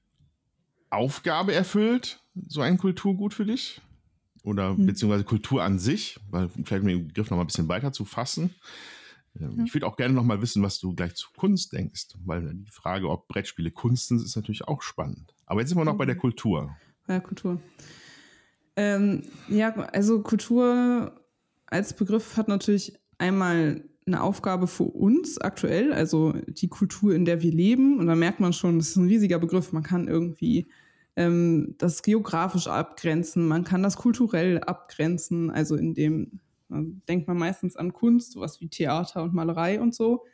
Aufgabe 0.90 1.54
erfüllt 1.54 2.25
so 2.48 2.62
ein 2.62 2.77
Kulturgut 2.77 3.34
für 3.34 3.46
dich? 3.46 3.82
Oder 4.44 4.75
hm. 4.77 4.86
beziehungsweise 4.86 5.24
Kultur 5.24 5.63
an 5.63 5.80
sich, 5.80 6.20
weil 6.30 6.50
vielleicht 6.50 6.84
um 6.84 6.88
den 6.88 7.08
Begriff 7.08 7.30
noch 7.30 7.38
mal 7.38 7.44
ein 7.44 7.48
bisschen 7.48 7.68
weiter 7.68 7.92
zu 7.92 8.06
fassen. 8.06 8.54
Ähm, 9.39 9.56
ja. 9.58 9.63
Ich 9.65 9.74
würde 9.74 9.88
auch 9.88 9.98
gerne 9.98 10.13
noch 10.13 10.24
mal 10.24 10.42
wissen, 10.42 10.62
was 10.62 10.80
du 10.80 10.94
gleich 10.94 11.15
zu 11.15 11.30
Kunst 11.36 11.74
denkst, 11.74 12.10
weil 12.24 12.54
die 12.54 12.72
Frage, 12.72 13.10
ob 13.10 13.27
Brettspiele 13.27 13.72
Kunst 13.72 14.10
sind, 14.10 14.22
ist 14.22 14.36
natürlich 14.36 14.68
auch 14.68 14.82
spannend. 14.82 15.34
Aber 15.46 15.62
jetzt 15.62 15.70
sind 15.70 15.77
wir 15.77 15.86
noch 15.86 15.98
bei 15.98 16.06
der 16.06 16.15
mhm. 16.15 16.20
Kultur. 16.20 16.75
Ja, 17.08 17.20
Kultur. 17.20 17.60
Ähm, 18.75 19.24
ja, 19.48 19.74
also 19.74 20.22
Kultur 20.22 21.20
als 21.65 21.94
Begriff 21.94 22.38
hat 22.38 22.48
natürlich 22.48 22.94
einmal 23.18 23.84
eine 24.06 24.22
Aufgabe 24.22 24.68
für 24.68 24.84
uns 24.84 25.39
aktuell, 25.39 25.92
also 25.92 26.34
die 26.48 26.68
Kultur, 26.68 27.15
in 27.15 27.25
der 27.25 27.42
wir 27.42 27.51
leben. 27.51 28.00
Und 28.00 28.08
da 28.08 28.15
merkt 28.15 28.39
man 28.39 28.54
schon, 28.54 28.77
das 28.77 28.89
ist 28.89 28.98
ein 28.98 29.08
riesiger 29.08 29.39
Begriff. 29.39 29.72
Man 29.72 29.84
kann 29.84 30.08
irgendwie 30.08 30.68
ähm, 31.16 31.76
das 31.78 32.02
geografisch 32.02 32.68
abgrenzen, 32.68 33.48
man 33.48 33.64
kann 33.64 33.84
das 33.84 33.98
kulturell 33.98 34.60
abgrenzen, 34.60 35.50
also 35.50 35.76
in 35.76 35.94
dem 35.94 36.40
denkt 36.70 37.28
man 37.28 37.38
meistens 37.38 37.76
an 37.76 37.94
Kunst, 37.94 38.32
sowas 38.32 38.60
wie 38.60 38.70
Theater 38.70 39.24
und 39.24 39.34
Malerei 39.34 39.80
und 39.80 39.94
so. 39.94 40.26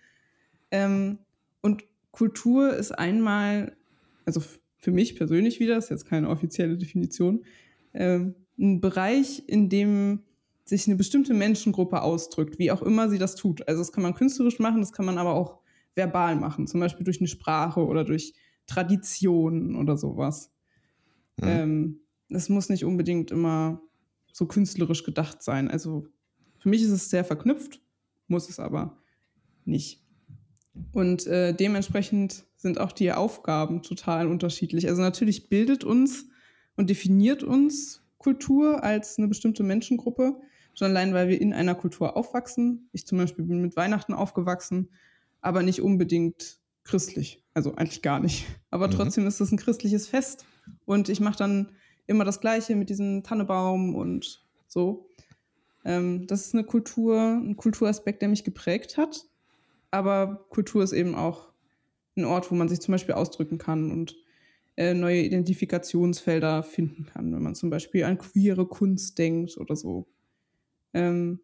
Ähm, 0.71 1.19
und 1.61 1.83
Kultur 2.11 2.73
ist 2.73 2.91
einmal, 2.91 3.75
also 4.25 4.41
für 4.77 4.91
mich 4.91 5.15
persönlich 5.15 5.59
wieder, 5.59 5.77
ist 5.77 5.89
jetzt 5.89 6.05
keine 6.05 6.29
offizielle 6.29 6.77
Definition, 6.77 7.43
ähm, 7.93 8.35
ein 8.57 8.81
Bereich, 8.81 9.43
in 9.47 9.69
dem 9.69 10.23
sich 10.63 10.87
eine 10.87 10.95
bestimmte 10.95 11.33
Menschengruppe 11.33 12.01
ausdrückt, 12.01 12.59
wie 12.59 12.71
auch 12.71 12.81
immer 12.81 13.09
sie 13.09 13.17
das 13.17 13.35
tut. 13.35 13.67
Also 13.67 13.81
das 13.81 13.91
kann 13.91 14.03
man 14.03 14.13
künstlerisch 14.13 14.59
machen, 14.59 14.79
das 14.79 14.93
kann 14.93 15.05
man 15.05 15.17
aber 15.17 15.33
auch 15.33 15.59
verbal 15.95 16.35
machen, 16.35 16.67
zum 16.67 16.79
Beispiel 16.79 17.03
durch 17.03 17.19
eine 17.19 17.27
Sprache 17.27 17.85
oder 17.85 18.05
durch 18.05 18.33
Traditionen 18.67 19.75
oder 19.75 19.97
sowas. 19.97 20.51
Mhm. 21.37 21.47
Ähm, 21.47 21.99
das 22.29 22.49
muss 22.49 22.69
nicht 22.69 22.85
unbedingt 22.85 23.31
immer 23.31 23.81
so 24.31 24.45
künstlerisch 24.45 25.03
gedacht 25.03 25.43
sein. 25.43 25.69
Also 25.69 26.07
für 26.59 26.69
mich 26.69 26.81
ist 26.83 26.91
es 26.91 27.09
sehr 27.09 27.25
verknüpft, 27.25 27.81
muss 28.27 28.49
es 28.49 28.59
aber 28.59 28.97
nicht. 29.65 30.03
Und 30.93 31.27
äh, 31.27 31.53
dementsprechend 31.53 32.45
sind 32.55 32.79
auch 32.79 32.91
die 32.91 33.11
Aufgaben 33.11 33.81
total 33.81 34.27
unterschiedlich. 34.27 34.87
Also 34.87 35.01
natürlich 35.01 35.49
bildet 35.49 35.83
uns 35.83 36.27
und 36.77 36.89
definiert 36.89 37.43
uns 37.43 38.03
Kultur 38.17 38.83
als 38.83 39.17
eine 39.17 39.27
bestimmte 39.27 39.63
Menschengruppe, 39.63 40.39
schon 40.73 40.89
allein, 40.89 41.13
weil 41.13 41.27
wir 41.27 41.41
in 41.41 41.53
einer 41.53 41.75
Kultur 41.75 42.15
aufwachsen. 42.15 42.87
Ich 42.93 43.05
zum 43.05 43.17
Beispiel 43.17 43.43
bin 43.45 43.61
mit 43.61 43.75
Weihnachten 43.75 44.13
aufgewachsen, 44.13 44.89
aber 45.41 45.63
nicht 45.63 45.81
unbedingt 45.81 46.59
christlich. 46.83 47.43
Also 47.53 47.75
eigentlich 47.75 48.01
gar 48.01 48.19
nicht. 48.19 48.45
Aber 48.69 48.87
mhm. 48.87 48.91
trotzdem 48.91 49.27
ist 49.27 49.41
es 49.41 49.51
ein 49.51 49.57
christliches 49.57 50.07
Fest. 50.07 50.45
Und 50.85 51.09
ich 51.09 51.19
mache 51.19 51.37
dann 51.37 51.71
immer 52.07 52.25
das 52.25 52.41
Gleiche 52.41 52.75
mit 52.75 52.89
diesem 52.89 53.23
Tannebaum 53.23 53.95
und 53.95 54.43
so. 54.67 55.09
Ähm, 55.85 56.27
das 56.27 56.47
ist 56.47 56.53
eine 56.53 56.63
Kultur, 56.63 57.19
ein 57.19 57.55
Kulturaspekt, 57.55 58.21
der 58.21 58.29
mich 58.29 58.43
geprägt 58.43 58.97
hat. 58.97 59.25
Aber 59.89 60.45
Kultur 60.49 60.83
ist 60.83 60.93
eben 60.93 61.15
auch 61.15 61.49
ein 62.15 62.25
Ort, 62.25 62.51
wo 62.51 62.55
man 62.55 62.69
sich 62.69 62.79
zum 62.79 62.93
Beispiel 62.93 63.15
ausdrücken 63.15 63.57
kann 63.57 63.91
und 63.91 64.15
äh, 64.77 64.93
neue 64.93 65.21
Identifikationsfelder 65.21 66.63
finden 66.63 67.05
kann, 67.05 67.33
wenn 67.33 67.43
man 67.43 67.55
zum 67.55 67.69
Beispiel 67.69 68.03
an 68.03 68.17
queere 68.17 68.65
Kunst 68.65 69.17
denkt 69.17 69.57
oder 69.57 69.75
so. 69.75 70.07
Ähm, 70.93 71.39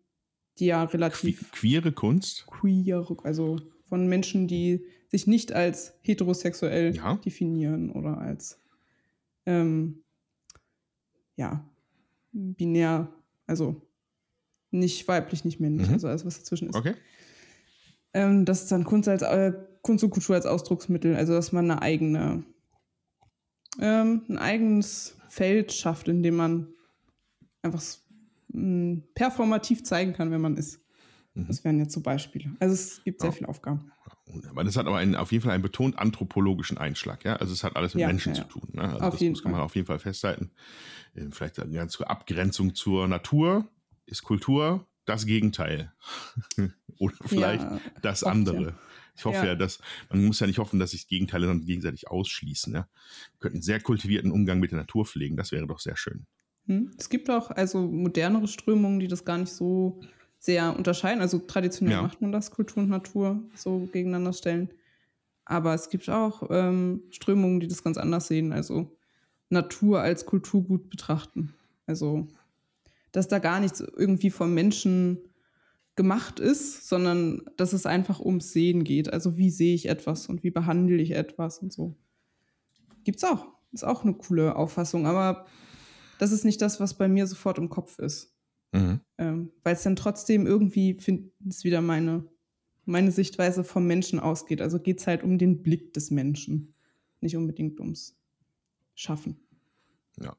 die 0.60 0.68
ja 0.68 0.84
relativ. 0.84 1.52
Que 1.52 1.60
queere 1.60 1.92
Kunst? 1.92 2.48
Queere, 2.48 3.16
also 3.24 3.58
von 3.86 4.08
Menschen, 4.08 4.48
die 4.48 4.84
sich 5.08 5.28
nicht 5.28 5.54
als 5.54 5.94
heterosexuell 6.02 6.96
ja. 6.96 7.16
definieren 7.16 7.92
oder 7.92 8.18
als 8.18 8.60
ähm, 9.48 10.04
ja, 11.38 11.68
binär, 12.32 13.12
also 13.48 13.82
nicht 14.70 15.08
weiblich, 15.08 15.46
nicht 15.46 15.60
männlich, 15.60 15.88
mhm. 15.88 15.94
also 15.94 16.08
alles, 16.08 16.26
was 16.26 16.38
dazwischen 16.38 16.70
ist. 16.70 16.76
Okay. 16.76 16.94
Ähm, 18.14 18.46
das 18.46 18.64
ist 18.64 18.72
dann 18.72 18.84
Kunst, 18.84 19.08
als, 19.08 19.22
äh, 19.22 19.54
Kunst 19.82 20.04
und 20.04 20.10
Kultur 20.10 20.36
als 20.36 20.46
Ausdrucksmittel, 20.46 21.16
also 21.16 21.34
dass 21.34 21.52
man 21.52 21.72
eine 21.72 21.82
eigene, 21.82 22.44
ähm, 23.80 24.24
ein 24.28 24.38
eigenes 24.38 25.18
Feld 25.30 25.72
schafft, 25.72 26.08
in 26.08 26.24
dem 26.24 26.36
man 26.36 26.68
einfach 27.62 27.84
mh, 28.50 29.04
performativ 29.16 29.84
zeigen 29.84 30.14
kann, 30.14 30.32
wer 30.32 30.40
man 30.40 30.58
ist. 30.58 30.82
Mhm. 31.36 31.48
Das 31.48 31.64
wären 31.64 31.80
jetzt 31.80 31.94
so 31.94 32.02
Beispiele. 32.02 32.56
Also 32.60 32.74
es 32.74 33.04
gibt 33.04 33.22
sehr 33.22 33.30
ja. 33.30 33.36
viele 33.36 33.50
Aufgaben. 33.50 33.92
Aber 34.50 34.64
das 34.64 34.76
hat 34.76 34.88
aber 34.88 34.98
einen, 34.98 35.16
auf 35.16 35.32
jeden 35.32 35.44
Fall 35.44 35.54
einen 35.54 35.64
betont 35.64 35.98
anthropologischen 35.98 36.78
Einschlag. 36.78 37.24
Ja? 37.24 37.38
Also 37.38 37.54
es 37.54 37.64
hat 37.64 37.76
alles 37.76 37.94
mit 37.94 38.02
ja, 38.02 38.08
Menschen 38.08 38.34
ja. 38.36 38.42
zu 38.42 38.48
tun. 38.48 38.70
Ne? 38.74 38.84
Also 38.84 39.00
auf 39.00 39.18
das 39.18 39.22
muss 39.22 39.44
man 39.44 39.54
Fall. 39.54 39.62
auf 39.62 39.76
jeden 39.76 39.88
Fall 39.88 40.00
festhalten. 40.00 40.52
Ähm, 41.16 41.32
vielleicht 41.32 41.60
eine 41.60 41.72
ganze 41.72 42.10
Abgrenzung 42.10 42.76
zur 42.76 43.08
Natur 43.08 43.68
ist 44.06 44.24
Kultur 44.24 44.86
das 45.06 45.26
Gegenteil. 45.26 45.94
Oder 47.00 47.16
vielleicht 47.26 47.66
das 48.02 48.24
andere. 48.24 48.76
Ich 49.16 49.26
hoffe 49.26 49.46
ja. 49.46 49.56
dass, 49.56 49.80
man 50.10 50.26
muss 50.26 50.40
ja 50.40 50.48
nicht 50.48 50.60
hoffen, 50.60 50.80
dass 50.80 50.92
sich 50.92 51.08
Gegenteile 51.08 51.48
dann 51.48 51.66
gegenseitig 51.66 52.08
ausschließen. 52.10 52.74
Ja? 52.74 52.88
Wir 53.32 53.40
könnten 53.40 53.62
sehr 53.62 53.80
kultivierten 53.80 54.32
Umgang 54.32 54.60
mit 54.60 54.72
der 54.72 54.80
Natur 54.80 55.06
pflegen, 55.06 55.38
das 55.38 55.52
wäre 55.52 55.66
doch 55.66 55.80
sehr 55.80 55.98
schön. 55.98 56.28
Hm. 56.68 56.92
Es 57.00 57.10
gibt 57.10 57.30
auch 57.30 57.50
also 57.50 57.82
modernere 57.88 58.48
Strömungen, 58.48 59.00
die 59.00 59.08
das 59.08 59.26
gar 59.26 59.38
nicht 59.38 59.52
so 59.52 60.02
sehr 60.40 60.76
unterscheiden. 60.76 61.22
Also 61.22 61.40
traditionell 61.40 61.96
ja. 61.96 62.02
macht 62.02 62.22
man 62.22 62.32
das, 62.32 62.52
Kultur 62.52 62.84
und 62.84 62.90
Natur 62.90 63.42
so 63.56 63.88
gegeneinander 63.92 64.34
stellen. 64.34 64.70
Aber 65.46 65.74
es 65.74 65.90
gibt 65.90 66.10
auch 66.10 66.48
ähm, 66.50 67.04
Strömungen, 67.10 67.60
die 67.60 67.68
das 67.68 67.84
ganz 67.84 67.98
anders 67.98 68.28
sehen. 68.28 68.52
Also 68.52 68.98
Natur 69.50 70.02
als 70.02 70.26
Kulturgut 70.26 70.90
betrachten. 70.90 71.54
Also 71.86 72.28
dass 73.12 73.28
da 73.28 73.40
gar 73.40 73.60
nichts 73.60 73.80
irgendwie 73.80 74.30
vom 74.30 74.54
Menschen 74.54 75.18
gemacht 75.96 76.40
ist, 76.40 76.88
sondern 76.88 77.42
dass 77.58 77.74
es 77.74 77.86
einfach 77.86 78.20
ums 78.20 78.52
Sehen 78.54 78.84
geht. 78.84 79.12
Also 79.12 79.38
wie 79.38 79.50
sehe 79.50 79.74
ich 79.74 79.90
etwas 79.90 80.28
und 80.28 80.44
wie 80.44 80.52
behandle 80.52 81.02
ich 81.02 81.12
etwas 81.12 81.60
und 81.60 81.74
so. 81.74 81.96
Gibt's 83.04 83.24
auch. 83.24 83.48
Ist 83.72 83.84
auch 83.84 84.04
eine 84.04 84.14
coole 84.14 84.56
Auffassung, 84.56 85.08
aber 85.08 85.46
das 86.20 86.32
ist 86.32 86.46
nicht 86.46 86.62
das, 86.62 86.80
was 86.80 86.94
bei 86.94 87.08
mir 87.08 87.28
sofort 87.28 87.58
im 87.58 87.70
Kopf 87.70 88.00
ist. 88.00 88.37
Mhm. 88.78 89.00
Ähm, 89.18 89.52
Weil 89.64 89.76
es 89.76 89.84
dann 89.84 89.96
trotzdem 89.96 90.46
irgendwie, 90.46 90.96
finde 90.96 91.30
ich, 91.48 91.64
wieder 91.64 91.82
meine, 91.82 92.26
meine 92.86 93.12
Sichtweise 93.12 93.64
vom 93.64 93.88
Menschen 93.88 94.20
ausgeht. 94.20 94.62
Also 94.62 94.80
geht 94.80 95.00
es 95.00 95.08
halt 95.08 95.24
um 95.24 95.38
den 95.38 95.64
Blick 95.64 95.94
des 95.94 96.12
Menschen, 96.12 96.74
nicht 97.22 97.36
unbedingt 97.36 97.80
ums 97.80 98.16
Schaffen. 98.96 99.38
Ja. 100.22 100.36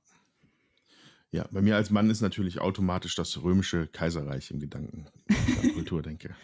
Ja, 1.31 1.47
bei 1.51 1.61
mir 1.61 1.77
als 1.77 1.91
Mann 1.91 2.09
ist 2.09 2.23
natürlich 2.23 2.59
automatisch 2.59 3.15
das 3.15 3.43
römische 3.43 3.87
Kaiserreich 3.87 4.51
im 4.51 4.61
Gedanken, 4.61 5.07
wenn 5.27 5.69
ich 5.69 5.75
Kultur 5.75 6.01
denke. 6.01 6.35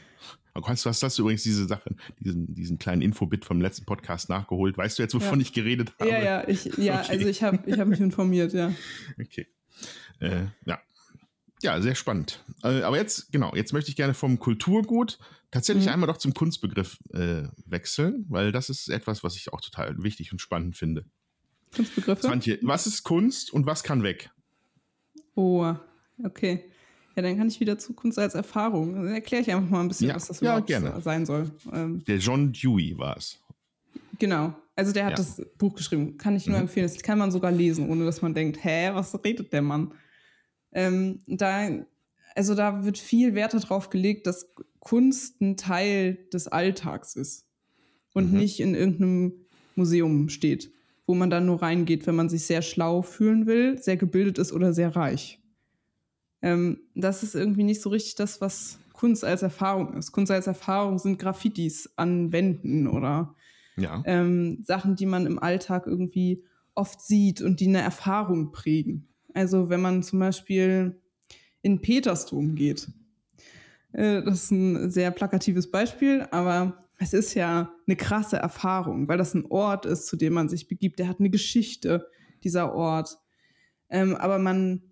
Aber 0.52 0.68
weißt 0.68 0.84
du, 0.84 0.90
was 0.90 1.00
das 1.00 1.18
übrigens 1.18 1.42
diese 1.42 1.66
Sache, 1.66 1.96
diesen, 2.20 2.54
diesen 2.54 2.78
kleinen 2.78 3.02
Infobit 3.02 3.44
vom 3.44 3.60
letzten 3.60 3.86
Podcast 3.86 4.28
nachgeholt? 4.28 4.76
Weißt 4.76 4.98
du 4.98 5.02
jetzt, 5.02 5.14
wovon 5.14 5.40
ja. 5.40 5.42
ich 5.42 5.52
geredet 5.52 5.92
habe? 5.98 6.10
Ja, 6.10 6.22
ja, 6.22 6.48
ich, 6.48 6.64
ja 6.76 7.00
okay. 7.02 7.12
also 7.12 7.26
ich 7.26 7.42
habe 7.42 7.58
ich 7.68 7.78
hab 7.78 7.88
mich 7.88 8.00
informiert, 8.00 8.52
ja. 8.52 8.72
Okay. 9.20 9.46
Äh, 10.20 10.46
ja. 10.64 10.80
Ja, 11.62 11.80
sehr 11.80 11.94
spannend. 11.94 12.44
Äh, 12.62 12.82
aber 12.82 12.96
jetzt, 12.96 13.32
genau, 13.32 13.54
jetzt 13.54 13.72
möchte 13.72 13.90
ich 13.90 13.96
gerne 13.96 14.14
vom 14.14 14.38
Kulturgut 14.38 15.18
tatsächlich 15.50 15.86
mhm. 15.86 15.92
einmal 15.92 16.06
doch 16.08 16.18
zum 16.18 16.34
Kunstbegriff 16.34 16.98
äh, 17.12 17.44
wechseln, 17.64 18.26
weil 18.28 18.52
das 18.52 18.68
ist 18.70 18.88
etwas, 18.88 19.22
was 19.22 19.36
ich 19.36 19.52
auch 19.52 19.60
total 19.60 20.02
wichtig 20.02 20.32
und 20.32 20.40
spannend 20.40 20.76
finde. 20.76 21.04
Kunstbegriffe? 21.74 22.26
Svantje, 22.26 22.58
was 22.62 22.86
ist 22.86 23.02
Kunst 23.02 23.52
und 23.52 23.66
was 23.66 23.82
kann 23.82 24.02
weg? 24.02 24.30
Oh, 25.34 25.74
okay. 26.24 26.64
Ja, 27.16 27.22
dann 27.22 27.38
kann 27.38 27.48
ich 27.48 27.60
wieder 27.60 27.78
zu 27.78 27.92
Kunst 27.94 28.18
als 28.18 28.34
Erfahrung. 28.34 28.94
Dann 28.94 29.14
erkläre 29.14 29.42
ich 29.42 29.52
einfach 29.52 29.70
mal 29.70 29.80
ein 29.80 29.88
bisschen, 29.88 30.08
ja, 30.08 30.16
was 30.16 30.26
das 30.26 30.40
ja, 30.40 30.50
überhaupt 30.50 30.66
gerne. 30.66 31.00
sein 31.00 31.24
soll. 31.24 31.50
Ähm, 31.72 32.02
der 32.04 32.18
John 32.18 32.52
Dewey 32.52 32.98
war 32.98 33.16
es. 33.16 33.38
Genau. 34.18 34.54
Also 34.76 34.92
der 34.92 35.06
hat 35.06 35.12
ja. 35.12 35.16
das 35.18 35.40
Buch 35.56 35.74
geschrieben. 35.74 36.18
Kann 36.18 36.34
ich 36.34 36.46
nur 36.46 36.56
mhm. 36.56 36.62
empfehlen. 36.64 36.88
Das 36.88 37.00
kann 37.02 37.18
man 37.18 37.30
sogar 37.30 37.52
lesen, 37.52 37.88
ohne 37.88 38.04
dass 38.04 38.22
man 38.22 38.34
denkt, 38.34 38.64
hä, 38.64 38.90
was 38.92 39.14
redet 39.24 39.52
der 39.52 39.62
Mann? 39.62 39.92
Ähm, 40.74 41.20
da, 41.26 41.68
also 42.34 42.54
da 42.54 42.84
wird 42.84 42.98
viel 42.98 43.34
Wert 43.34 43.54
darauf 43.54 43.90
gelegt, 43.90 44.26
dass 44.26 44.52
Kunst 44.80 45.40
ein 45.40 45.56
Teil 45.56 46.18
des 46.32 46.48
Alltags 46.48 47.16
ist 47.16 47.46
und 48.12 48.32
mhm. 48.32 48.38
nicht 48.38 48.60
in 48.60 48.74
irgendeinem 48.74 49.32
Museum 49.76 50.28
steht 50.28 50.74
wo 51.06 51.14
man 51.14 51.30
dann 51.30 51.46
nur 51.46 51.62
reingeht, 51.62 52.06
wenn 52.06 52.16
man 52.16 52.28
sich 52.28 52.46
sehr 52.46 52.62
schlau 52.62 53.02
fühlen 53.02 53.46
will, 53.46 53.78
sehr 53.78 53.96
gebildet 53.96 54.38
ist 54.38 54.52
oder 54.52 54.72
sehr 54.72 54.96
reich. 54.96 55.40
Ähm, 56.42 56.78
das 56.94 57.22
ist 57.22 57.34
irgendwie 57.34 57.64
nicht 57.64 57.82
so 57.82 57.90
richtig 57.90 58.14
das, 58.16 58.40
was 58.40 58.78
Kunst 58.92 59.24
als 59.24 59.42
Erfahrung 59.42 59.94
ist. 59.94 60.12
Kunst 60.12 60.30
als 60.30 60.46
Erfahrung 60.46 60.98
sind 60.98 61.18
Graffitis 61.18 61.90
an 61.96 62.32
Wänden 62.32 62.86
oder 62.86 63.34
ja. 63.76 64.02
ähm, 64.06 64.62
Sachen, 64.64 64.96
die 64.96 65.06
man 65.06 65.26
im 65.26 65.38
Alltag 65.38 65.86
irgendwie 65.86 66.44
oft 66.74 67.00
sieht 67.00 67.42
und 67.42 67.60
die 67.60 67.68
eine 67.68 67.80
Erfahrung 67.80 68.52
prägen. 68.52 69.08
Also 69.34 69.68
wenn 69.68 69.80
man 69.80 70.02
zum 70.02 70.20
Beispiel 70.20 71.00
in 71.62 71.80
Petersdom 71.82 72.54
geht, 72.54 72.88
äh, 73.92 74.22
das 74.22 74.44
ist 74.44 74.50
ein 74.52 74.90
sehr 74.90 75.10
plakatives 75.10 75.70
Beispiel, 75.70 76.26
aber 76.30 76.84
es 76.98 77.12
ist 77.12 77.34
ja 77.34 77.72
eine 77.86 77.96
krasse 77.96 78.36
Erfahrung, 78.36 79.08
weil 79.08 79.18
das 79.18 79.34
ein 79.34 79.46
Ort 79.46 79.84
ist, 79.84 80.06
zu 80.06 80.16
dem 80.16 80.34
man 80.34 80.48
sich 80.48 80.68
begibt. 80.68 80.98
Der 80.98 81.08
hat 81.08 81.20
eine 81.20 81.30
Geschichte, 81.30 82.06
dieser 82.44 82.74
Ort. 82.74 83.18
Ähm, 83.90 84.16
aber 84.16 84.38
man 84.38 84.82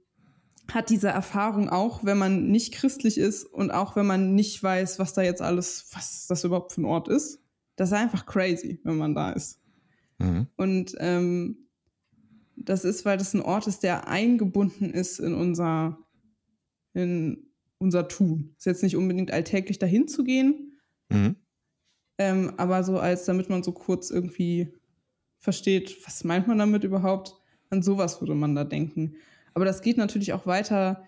hat 0.70 0.90
diese 0.90 1.08
Erfahrung 1.08 1.68
auch, 1.68 2.04
wenn 2.04 2.18
man 2.18 2.50
nicht 2.50 2.72
christlich 2.74 3.18
ist 3.18 3.44
und 3.44 3.70
auch 3.70 3.94
wenn 3.94 4.06
man 4.06 4.34
nicht 4.34 4.62
weiß, 4.62 4.98
was 4.98 5.12
da 5.12 5.22
jetzt 5.22 5.42
alles, 5.42 5.88
was 5.92 6.26
das 6.26 6.44
überhaupt 6.44 6.72
für 6.72 6.82
ein 6.82 6.86
Ort 6.86 7.08
ist. 7.08 7.40
Das 7.76 7.90
ist 7.90 7.94
einfach 7.96 8.26
crazy, 8.26 8.80
wenn 8.84 8.96
man 8.96 9.14
da 9.14 9.32
ist. 9.32 9.60
Mhm. 10.18 10.46
Und 10.56 10.94
ähm, 10.98 11.61
das 12.56 12.84
ist, 12.84 13.04
weil 13.04 13.18
das 13.18 13.34
ein 13.34 13.42
Ort 13.42 13.66
ist, 13.66 13.82
der 13.82 14.08
eingebunden 14.08 14.90
ist 14.90 15.18
in 15.18 15.34
unser, 15.34 15.98
in 16.94 17.46
unser 17.78 18.08
Tun. 18.08 18.54
Ist 18.58 18.66
jetzt 18.66 18.82
nicht 18.82 18.96
unbedingt 18.96 19.32
alltäglich 19.32 19.78
dahin 19.78 20.08
zu 20.08 20.24
gehen, 20.24 20.78
mhm. 21.08 21.36
ähm, 22.18 22.52
aber 22.56 22.84
so 22.84 22.98
als, 22.98 23.24
damit 23.24 23.50
man 23.50 23.62
so 23.62 23.72
kurz 23.72 24.10
irgendwie 24.10 24.72
versteht, 25.38 25.98
was 26.06 26.24
meint 26.24 26.46
man 26.46 26.58
damit 26.58 26.84
überhaupt, 26.84 27.34
an 27.70 27.82
sowas 27.82 28.20
würde 28.20 28.34
man 28.34 28.54
da 28.54 28.64
denken. 28.64 29.16
Aber 29.54 29.64
das 29.64 29.82
geht 29.82 29.96
natürlich 29.96 30.32
auch 30.32 30.46
weiter 30.46 31.02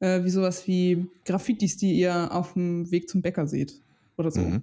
äh, 0.00 0.24
wie 0.24 0.30
sowas 0.30 0.66
wie 0.66 1.06
Graffitis, 1.24 1.76
die 1.76 1.98
ihr 1.98 2.32
auf 2.32 2.54
dem 2.54 2.90
Weg 2.90 3.08
zum 3.08 3.22
Bäcker 3.22 3.46
seht 3.46 3.80
oder 4.16 4.30
so. 4.30 4.40
Mhm. 4.40 4.62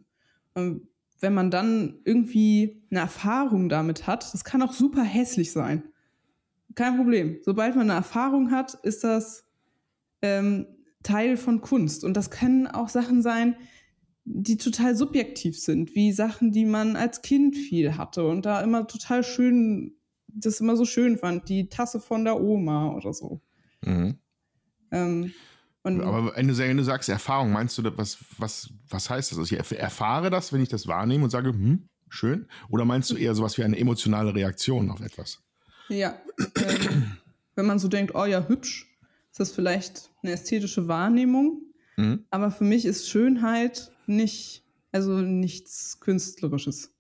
Ähm, 0.55 0.87
wenn 1.19 1.33
man 1.33 1.49
dann 1.49 1.95
irgendwie 2.03 2.83
eine 2.91 2.99
Erfahrung 3.01 3.69
damit 3.69 4.05
hat, 4.05 4.33
das 4.33 4.43
kann 4.43 4.61
auch 4.61 4.73
super 4.73 5.03
hässlich 5.03 5.51
sein. 5.51 5.83
Kein 6.75 6.97
Problem. 6.97 7.39
Sobald 7.41 7.75
man 7.75 7.89
eine 7.89 7.99
Erfahrung 7.99 8.51
hat, 8.51 8.73
ist 8.73 9.03
das 9.03 9.45
ähm, 10.21 10.67
Teil 11.03 11.37
von 11.37 11.61
Kunst. 11.61 12.03
Und 12.03 12.15
das 12.15 12.29
können 12.29 12.67
auch 12.67 12.89
Sachen 12.89 13.21
sein, 13.21 13.55
die 14.25 14.57
total 14.57 14.95
subjektiv 14.95 15.59
sind, 15.59 15.95
wie 15.95 16.11
Sachen, 16.11 16.51
die 16.51 16.65
man 16.65 16.95
als 16.95 17.21
Kind 17.21 17.55
viel 17.55 17.95
hatte 17.95 18.25
und 18.25 18.45
da 18.45 18.61
immer 18.61 18.87
total 18.87 19.23
schön, 19.23 19.93
das 20.27 20.59
immer 20.59 20.75
so 20.75 20.83
schön 20.85 21.17
fand, 21.17 21.47
die 21.47 21.69
Tasse 21.69 21.99
von 21.99 22.25
der 22.25 22.41
Oma 22.41 22.93
oder 22.93 23.13
so. 23.13 23.41
Mhm. 23.81 24.17
Ähm, 24.91 25.31
aber 25.83 26.35
wenn 26.35 26.47
du, 26.47 26.57
wenn 26.57 26.77
du, 26.77 26.83
sagst 26.83 27.09
Erfahrung, 27.09 27.51
meinst 27.51 27.77
du, 27.77 27.83
was, 27.95 28.17
was, 28.39 28.73
was 28.89 29.09
heißt 29.11 29.31
das? 29.31 29.37
Also 29.37 29.55
ich 29.55 29.79
erfahre 29.79 30.31
das, 30.31 30.51
wenn 30.51 30.61
ich 30.61 30.69
das 30.69 30.87
wahrnehme 30.87 31.25
und 31.25 31.29
sage, 31.29 31.49
hm, 31.49 31.87
schön? 32.09 32.47
Oder 32.69 32.85
meinst 32.85 33.11
du 33.11 33.15
eher 33.15 33.35
sowas 33.35 33.59
wie 33.59 33.63
eine 33.63 33.77
emotionale 33.77 34.33
Reaktion 34.33 34.89
auf 34.89 35.01
etwas? 35.01 35.44
Ja. 35.89 36.19
Ähm, 36.55 37.17
wenn 37.55 37.65
man 37.65 37.79
so 37.79 37.87
denkt, 37.87 38.15
oh 38.15 38.25
ja, 38.25 38.47
hübsch, 38.47 38.87
ist 39.31 39.39
das 39.39 39.51
vielleicht 39.51 40.11
eine 40.21 40.33
ästhetische 40.33 40.87
Wahrnehmung. 40.87 41.61
Mhm. 41.97 42.25
Aber 42.29 42.51
für 42.51 42.63
mich 42.63 42.85
ist 42.85 43.09
Schönheit 43.09 43.91
nicht, 44.07 44.63
also 44.91 45.19
nichts 45.21 45.99
Künstlerisches. 45.99 46.93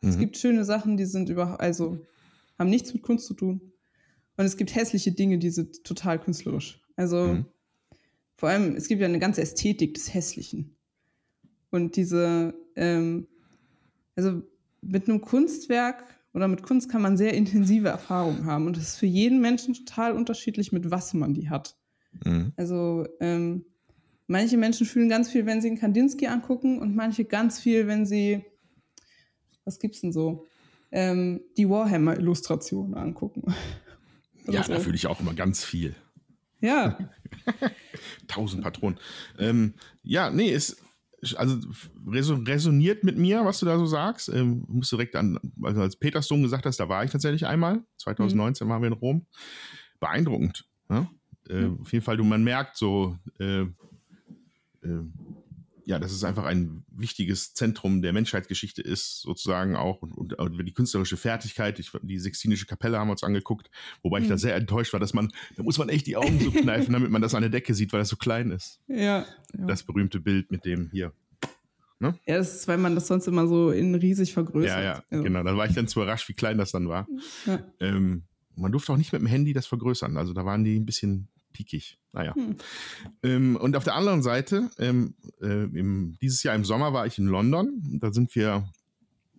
Mhm. 0.00 0.08
Es 0.08 0.18
gibt 0.18 0.36
schöne 0.36 0.64
Sachen, 0.64 0.96
die 0.96 1.06
sind 1.06 1.28
über, 1.28 1.60
also 1.60 2.04
haben 2.58 2.70
nichts 2.70 2.92
mit 2.92 3.02
Kunst 3.02 3.26
zu 3.26 3.34
tun. 3.34 3.72
Und 4.36 4.44
es 4.44 4.56
gibt 4.56 4.74
hässliche 4.74 5.12
Dinge, 5.12 5.38
die 5.38 5.50
sind 5.50 5.84
total 5.84 6.18
künstlerisch. 6.18 6.80
Also 6.96 7.28
mhm. 7.28 7.46
vor 8.36 8.48
allem, 8.48 8.76
es 8.76 8.88
gibt 8.88 9.00
ja 9.00 9.06
eine 9.06 9.18
ganze 9.18 9.42
Ästhetik 9.42 9.94
des 9.94 10.12
Hässlichen. 10.12 10.76
Und 11.70 11.96
diese, 11.96 12.54
ähm, 12.76 13.26
also 14.16 14.42
mit 14.82 15.08
einem 15.08 15.20
Kunstwerk 15.20 16.04
oder 16.34 16.48
mit 16.48 16.62
Kunst 16.62 16.90
kann 16.90 17.02
man 17.02 17.16
sehr 17.16 17.34
intensive 17.34 17.88
Erfahrungen 17.88 18.46
haben. 18.46 18.66
Und 18.66 18.76
das 18.76 18.84
ist 18.84 18.96
für 18.98 19.06
jeden 19.06 19.40
Menschen 19.40 19.74
total 19.74 20.12
unterschiedlich, 20.12 20.72
mit 20.72 20.90
was 20.90 21.12
man 21.14 21.34
die 21.34 21.50
hat. 21.50 21.76
Mhm. 22.24 22.52
Also 22.56 23.06
ähm, 23.20 23.66
manche 24.26 24.56
Menschen 24.56 24.86
fühlen 24.86 25.08
ganz 25.08 25.30
viel, 25.30 25.46
wenn 25.46 25.60
sie 25.60 25.68
einen 25.68 25.78
Kandinsky 25.78 26.26
angucken 26.26 26.78
und 26.78 26.96
manche 26.96 27.24
ganz 27.24 27.60
viel, 27.60 27.86
wenn 27.86 28.06
sie, 28.06 28.44
was 29.64 29.78
gibt's 29.78 30.00
denn 30.00 30.12
so, 30.12 30.46
ähm, 30.90 31.40
die 31.56 31.68
Warhammer-Illustrationen 31.68 32.94
angucken. 32.94 33.54
ja, 34.46 34.62
so. 34.62 34.72
da 34.72 34.80
fühle 34.80 34.96
ich 34.96 35.06
auch 35.06 35.20
immer 35.20 35.34
ganz 35.34 35.64
viel. 35.64 35.94
Ja. 36.60 36.96
Tausend 38.28 38.62
Patronen. 38.62 38.98
Ähm, 39.38 39.74
ja, 40.02 40.30
nee, 40.30 40.52
es 40.52 40.76
also 41.36 41.58
resoniert 42.06 43.04
mit 43.04 43.16
mir, 43.16 43.44
was 43.44 43.60
du 43.60 43.66
da 43.66 43.78
so 43.78 43.86
sagst. 43.86 44.28
Ähm, 44.28 44.64
muss 44.68 44.90
direkt 44.90 45.14
an, 45.14 45.38
also 45.62 45.80
als 45.80 45.96
Petersdom 45.96 46.42
gesagt 46.42 46.66
hast, 46.66 46.80
da 46.80 46.88
war 46.88 47.04
ich 47.04 47.10
tatsächlich 47.10 47.46
einmal. 47.46 47.82
2019 47.98 48.66
mhm. 48.66 48.70
waren 48.70 48.82
wir 48.82 48.88
in 48.88 48.92
Rom. 48.94 49.26
Beeindruckend. 50.00 50.64
Ne? 50.88 51.08
Äh, 51.48 51.60
mhm. 51.60 51.80
Auf 51.80 51.92
jeden 51.92 52.04
Fall, 52.04 52.16
du, 52.16 52.24
man 52.24 52.42
merkt 52.42 52.76
so, 52.76 53.16
äh, 53.38 53.62
äh, 53.62 53.68
ja, 55.84 55.98
dass 55.98 56.12
es 56.12 56.24
einfach 56.24 56.44
ein 56.44 56.84
wichtiges 56.88 57.54
Zentrum 57.54 58.02
der 58.02 58.12
Menschheitsgeschichte 58.12 58.82
ist, 58.82 59.20
sozusagen 59.20 59.76
auch. 59.76 60.02
Und, 60.02 60.12
und, 60.12 60.34
und 60.34 60.64
die 60.64 60.72
künstlerische 60.72 61.16
Fertigkeit, 61.16 61.78
ich, 61.78 61.90
die 62.02 62.18
Sixtinische 62.18 62.66
Kapelle 62.66 62.98
haben 62.98 63.08
wir 63.08 63.12
uns 63.12 63.22
angeguckt, 63.22 63.70
wobei 64.02 64.20
ich 64.20 64.28
da 64.28 64.34
mhm. 64.34 64.38
sehr 64.38 64.54
enttäuscht 64.54 64.92
war, 64.92 65.00
dass 65.00 65.14
man, 65.14 65.32
da 65.56 65.62
muss 65.62 65.78
man 65.78 65.88
echt 65.88 66.06
die 66.06 66.16
Augen 66.16 66.40
so 66.40 66.50
kneifen, 66.50 66.92
damit 66.92 67.10
man 67.10 67.22
das 67.22 67.34
an 67.34 67.42
der 67.42 67.50
Decke 67.50 67.74
sieht, 67.74 67.92
weil 67.92 68.00
das 68.00 68.08
so 68.08 68.16
klein 68.16 68.50
ist. 68.50 68.80
Ja. 68.86 68.96
ja. 68.96 69.26
Das 69.66 69.82
berühmte 69.82 70.20
Bild 70.20 70.50
mit 70.50 70.64
dem 70.64 70.90
hier. 70.92 71.12
Ne? 71.98 72.18
Ja, 72.26 72.36
das 72.36 72.54
ist, 72.54 72.68
weil 72.68 72.78
man 72.78 72.94
das 72.94 73.06
sonst 73.06 73.28
immer 73.28 73.46
so 73.46 73.70
in 73.70 73.94
riesig 73.94 74.32
vergrößert. 74.32 74.76
Ja, 74.76 74.82
ja, 74.82 75.02
also. 75.10 75.22
genau. 75.22 75.42
Da 75.44 75.56
war 75.56 75.66
ich 75.66 75.74
dann 75.74 75.86
zu 75.86 76.00
überrascht, 76.00 76.28
wie 76.28 76.34
klein 76.34 76.58
das 76.58 76.72
dann 76.72 76.88
war. 76.88 77.06
Ja. 77.46 77.60
Ähm, 77.78 78.24
man 78.56 78.72
durfte 78.72 78.92
auch 78.92 78.96
nicht 78.96 79.12
mit 79.12 79.22
dem 79.22 79.28
Handy 79.28 79.52
das 79.52 79.66
vergrößern. 79.66 80.16
Also 80.16 80.32
da 80.32 80.44
waren 80.44 80.64
die 80.64 80.78
ein 80.78 80.84
bisschen 80.84 81.28
piekig. 81.52 81.98
Naja. 82.12 82.34
Hm. 82.34 82.56
Ähm, 83.22 83.56
und 83.56 83.76
auf 83.76 83.84
der 83.84 83.94
anderen 83.94 84.22
Seite, 84.22 84.70
ähm, 84.78 85.14
äh, 85.40 85.64
im, 85.64 86.16
dieses 86.20 86.42
Jahr 86.42 86.54
im 86.54 86.64
Sommer 86.64 86.92
war 86.92 87.06
ich 87.06 87.18
in 87.18 87.26
London. 87.26 87.98
Da 88.00 88.12
sind 88.12 88.34
wir 88.34 88.68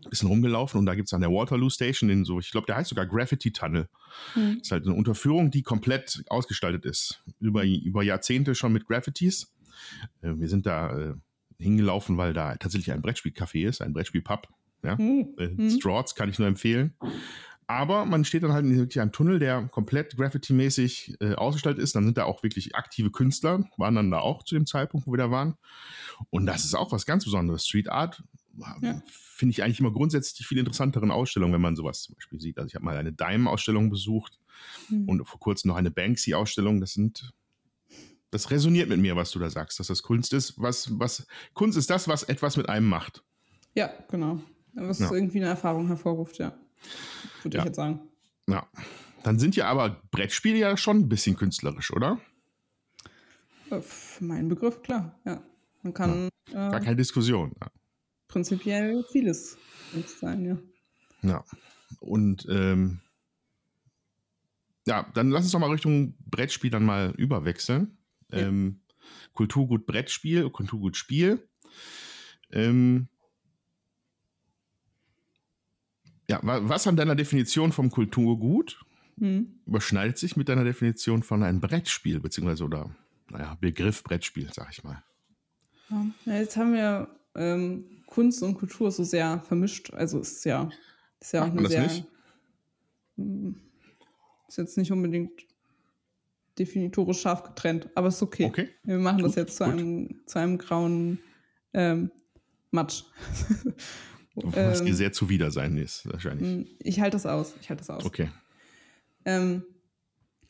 ein 0.06 0.10
bisschen 0.10 0.28
rumgelaufen 0.28 0.80
und 0.80 0.86
da 0.86 0.96
gibt 0.96 1.08
es 1.08 1.14
an 1.14 1.22
der 1.22 1.32
Waterloo 1.32 1.70
Station 1.70 2.10
den 2.10 2.26
so, 2.26 2.40
ich 2.40 2.52
glaube, 2.52 2.66
der 2.68 2.76
heißt 2.76 2.90
sogar 2.90 3.06
Graffiti 3.06 3.52
Tunnel. 3.52 3.88
Hm. 4.34 4.58
Das 4.58 4.68
ist 4.68 4.72
halt 4.72 4.86
eine 4.86 4.96
Unterführung, 4.96 5.52
die 5.52 5.62
komplett 5.62 6.24
ausgestaltet 6.28 6.86
ist. 6.86 7.24
Über, 7.40 7.64
über 7.64 8.04
Jahrzehnte 8.04 8.56
schon 8.56 8.74
mit 8.74 8.86
Graffitis. 8.86 9.54
Äh, 10.22 10.34
wir 10.36 10.50
sind 10.50 10.66
da 10.66 10.98
äh, 10.98 11.14
hingelaufen, 11.60 12.18
weil 12.18 12.34
da 12.34 12.56
tatsächlich 12.56 12.92
ein 12.92 13.02
Brettspielcafé 13.02 13.68
ist, 13.68 13.82
ein 13.82 13.94
Brettspielpub. 13.94 14.48
Ja? 14.84 14.98
Hm. 14.98 15.36
Äh, 15.38 15.48
hm. 15.48 15.70
Straughts 15.70 16.16
kann 16.16 16.30
ich 16.30 16.40
nur 16.40 16.48
empfehlen. 16.48 16.94
Aber 17.68 18.06
man 18.06 18.26
steht 18.26 18.44
dann 18.44 18.54
halt 18.54 18.66
in 18.66 18.76
wirklich 18.76 19.00
einem 19.00 19.12
Tunnel, 19.12 19.40
der 19.40 19.68
komplett 19.68 20.18
Graffiti-mäßig 20.18 21.16
äh, 21.20 21.34
ausgestaltet 21.36 21.84
ist. 21.84 21.96
Dann 21.96 22.06
sind 22.06 22.18
da 22.18 22.26
auch 22.26 22.44
wirklich 22.44 22.76
aktive 22.76 23.12
Künstler, 23.12 23.64
waren 23.78 23.96
dann 23.96 24.12
da 24.12 24.20
auch 24.20 24.44
zu 24.44 24.56
dem 24.56 24.66
Zeitpunkt, 24.66 25.08
wo 25.08 25.12
wir 25.12 25.18
da 25.18 25.32
waren. 25.32 25.56
Und 26.30 26.46
das 26.46 26.66
ist 26.66 26.76
auch 26.76 26.92
was 26.92 27.06
ganz 27.06 27.24
Besonderes. 27.24 27.66
Street 27.66 27.90
Art 27.90 28.24
ja. 28.82 29.02
finde 29.08 29.52
ich 29.52 29.64
eigentlich 29.64 29.80
immer 29.80 29.92
grundsätzlich 29.92 30.36
die 30.36 30.44
viel 30.44 30.58
interessanteren 30.58 31.12
Ausstellungen, 31.12 31.54
wenn 31.54 31.62
man 31.62 31.76
sowas 31.76 32.04
zum 32.04 32.16
Beispiel 32.16 32.40
sieht. 32.40 32.58
Also 32.58 32.68
ich 32.68 32.76
habe 32.76 32.86
mal 32.86 32.98
eine 32.98 33.14
Dime-Ausstellung 33.14 33.90
besucht 33.90 34.40
mhm. 34.90 35.10
und 35.10 35.26
vor 35.26 35.40
kurzem 35.40 35.70
noch 35.70 35.78
eine 35.78 35.92
Banksy-Ausstellung. 35.92 36.80
Das 36.80 36.94
sind 36.94 37.34
das 38.32 38.50
resoniert 38.50 38.90
mit 38.90 39.00
mir, 39.00 39.16
was 39.16 39.30
du 39.30 39.38
da 39.38 39.50
sagst, 39.50 39.80
dass 39.80 39.88
das 39.88 40.02
Kunst 40.02 40.34
ist, 40.34 40.60
was, 40.60 40.98
was 41.00 41.28
Kunst 41.54 41.78
ist 41.78 41.92
das, 41.92 42.08
was 42.08 42.24
etwas 42.24 42.58
mit 42.58 42.68
einem 42.68 42.88
macht. 42.88 43.24
Ja, 43.76 43.94
genau. 44.10 44.40
Was 44.74 44.98
ja. 44.98 45.12
irgendwie 45.12 45.38
eine 45.38 45.50
Erfahrung 45.50 45.86
hervorruft, 45.86 46.40
ja 46.40 46.58
würde 47.42 47.58
ja. 47.58 47.64
ich 47.64 47.68
jetzt 47.68 47.76
sagen. 47.76 48.02
Ja. 48.48 48.68
Dann 49.24 49.40
sind 49.40 49.56
ja 49.56 49.68
aber 49.68 50.02
Brettspiele 50.12 50.58
ja 50.58 50.76
schon 50.76 50.98
ein 50.98 51.10
bisschen 51.10 51.38
künstlerisch, 51.38 51.92
oder? 51.92 52.20
Äh, 53.70 53.82
für 53.82 54.24
meinen 54.24 54.50
Begriff, 54.50 54.82
klar, 54.82 55.20
ja. 55.26 55.42
Man 55.82 55.94
kann. 55.94 56.30
Ja. 56.52 56.70
Gar 56.70 56.82
äh, 56.82 56.84
keine 56.84 56.96
Diskussion. 56.96 57.54
Ja. 57.62 57.68
Prinzipiell 58.28 59.04
vieles 59.12 59.58
sein, 60.20 60.46
ja. 60.46 60.58
Ja. 61.22 61.46
Und 62.00 62.48
ähm, 62.50 63.02
ja, 64.86 65.10
dann 65.14 65.30
lass 65.30 65.44
uns 65.44 65.52
doch 65.52 65.60
mal 65.60 65.72
Richtung 65.72 66.16
Brettspiel 66.26 66.70
dann 66.70 66.84
mal 66.84 67.14
überwechseln. 67.18 67.98
Ja. 68.32 68.40
Ähm, 68.40 68.82
Kulturgut 69.34 69.86
Brettspiel, 69.86 70.50
Kulturgut 70.50 70.98
Spiel. 70.98 71.48
Ähm, 72.52 73.08
ja, 76.30 76.40
was 76.42 76.88
an 76.88 76.96
deiner 76.96 77.16
Definition 77.16 77.72
vom 77.72 77.90
Kulturgut 77.92 78.84
hm. 79.18 79.60
überschneidet 79.66 80.18
sich 80.18 80.38
mit 80.38 80.50
deiner 80.50 80.64
Definition 80.64 81.24
von 81.24 81.44
einem 81.44 81.60
Brettspiel, 81.60 82.20
beziehungsweise 82.20 82.64
oder, 82.64 82.90
naja, 83.30 83.58
Begriff 83.60 84.04
Brettspiel, 84.04 84.50
sag 84.54 84.70
ich 84.72 84.84
mal. 84.84 85.04
Ja, 86.26 86.34
jetzt 86.34 86.58
haben 86.58 86.74
wir 86.74 87.08
ähm, 87.36 87.86
Kunst 88.08 88.42
und 88.44 88.56
Kultur 88.56 88.92
so 88.92 89.04
sehr 89.04 89.40
vermischt. 89.42 89.94
Also 89.94 90.20
ist 90.20 90.46
ja, 90.46 90.70
ist 91.20 91.34
ja 91.34 91.44
auch 91.44 91.52
eine 91.52 91.68
sehr. 91.68 91.84
Nicht? 91.84 92.06
Hm, 93.18 93.60
ist 94.48 94.58
jetzt 94.58 94.78
nicht 94.78 94.92
unbedingt 94.92 95.46
definitorisch 96.58 97.22
scharf 97.22 97.44
getrennt, 97.44 97.90
aber 97.96 98.10
ist 98.10 98.22
okay. 98.22 98.46
okay. 98.46 98.70
Wir 98.84 99.00
machen 99.00 99.18
gut, 99.18 99.30
das 99.30 99.36
jetzt 99.36 99.58
zu 99.58 99.64
einem, 99.64 100.22
zu 100.26 100.40
einem 100.40 100.58
grauen 100.58 101.20
ähm, 101.74 102.12
Matsch. 102.72 103.04
Was 104.36 104.80
ähm, 104.80 104.88
dir 104.88 104.96
sehr 104.96 105.14
zuwider 105.14 105.52
sein 105.52 105.78
ist, 105.78 106.12
wahrscheinlich. 106.12 106.68
Ich 106.80 107.00
halte 107.00 107.16
das 107.16 107.26
aus. 107.26 107.54
Ich 107.62 107.70
halte 107.70 107.82
das 107.82 107.90
aus. 107.90 108.06
Okay. 108.06 108.30
Ähm, 109.26 109.64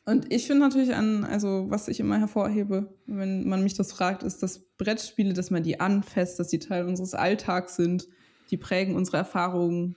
und 0.06 0.32
ich 0.32 0.46
finde 0.46 0.60
natürlich 0.60 0.94
an, 0.94 1.24
also 1.24 1.66
was 1.68 1.88
ich 1.88 2.00
immer 2.00 2.18
hervorhebe, 2.18 2.94
wenn 3.06 3.48
man 3.48 3.62
mich 3.62 3.74
das 3.74 3.92
fragt, 3.92 4.22
ist, 4.22 4.42
dass 4.42 4.60
Brettspiele, 4.76 5.32
dass 5.32 5.50
man 5.50 5.62
die 5.62 5.80
anfasst, 5.80 6.38
dass 6.38 6.48
die 6.48 6.58
Teil 6.58 6.86
unseres 6.86 7.14
Alltags 7.14 7.76
sind, 7.76 8.08
die 8.50 8.58
prägen 8.58 8.96
unsere 8.96 9.18
Erfahrungen. 9.18 9.96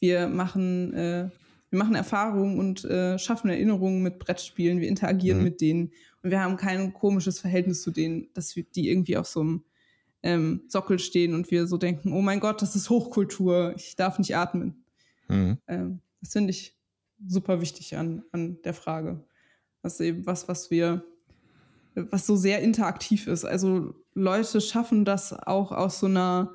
Wir 0.00 0.26
machen, 0.26 0.92
äh, 0.94 1.30
wir 1.70 1.78
machen 1.78 1.94
Erfahrungen 1.94 2.58
und 2.58 2.84
äh, 2.84 3.18
schaffen 3.18 3.48
Erinnerungen 3.48 4.02
mit 4.02 4.18
Brettspielen, 4.18 4.80
wir 4.80 4.88
interagieren 4.88 5.38
mhm. 5.38 5.44
mit 5.44 5.60
denen. 5.60 5.92
Und 6.22 6.30
wir 6.30 6.40
haben 6.40 6.56
kein 6.56 6.92
komisches 6.92 7.38
Verhältnis 7.38 7.82
zu 7.82 7.92
denen, 7.92 8.28
dass 8.34 8.56
wir 8.56 8.64
die 8.64 8.88
irgendwie 8.90 9.16
auf 9.16 9.26
so 9.26 9.40
einem 9.40 9.64
ähm, 10.24 10.62
Sockel 10.68 10.98
stehen 10.98 11.34
und 11.34 11.50
wir 11.50 11.66
so 11.66 11.76
denken, 11.76 12.12
oh 12.12 12.22
mein 12.22 12.40
Gott, 12.40 12.62
das 12.62 12.74
ist 12.74 12.88
Hochkultur, 12.88 13.74
ich 13.76 13.94
darf 13.94 14.18
nicht 14.18 14.34
atmen. 14.34 14.82
Mhm. 15.28 15.58
Ähm, 15.68 16.00
das 16.22 16.32
finde 16.32 16.50
ich 16.50 16.74
super 17.28 17.60
wichtig 17.60 17.96
an, 17.96 18.24
an 18.32 18.58
der 18.64 18.72
Frage. 18.72 19.22
Das 19.82 19.94
ist 19.94 20.00
eben 20.00 20.26
was, 20.26 20.48
was 20.48 20.70
wir, 20.70 21.04
was 21.94 22.26
so 22.26 22.36
sehr 22.36 22.62
interaktiv 22.62 23.26
ist. 23.26 23.44
Also 23.44 23.94
Leute 24.14 24.62
schaffen 24.62 25.04
das 25.04 25.34
auch 25.34 25.72
aus 25.72 26.00
so 26.00 26.06
einer 26.06 26.54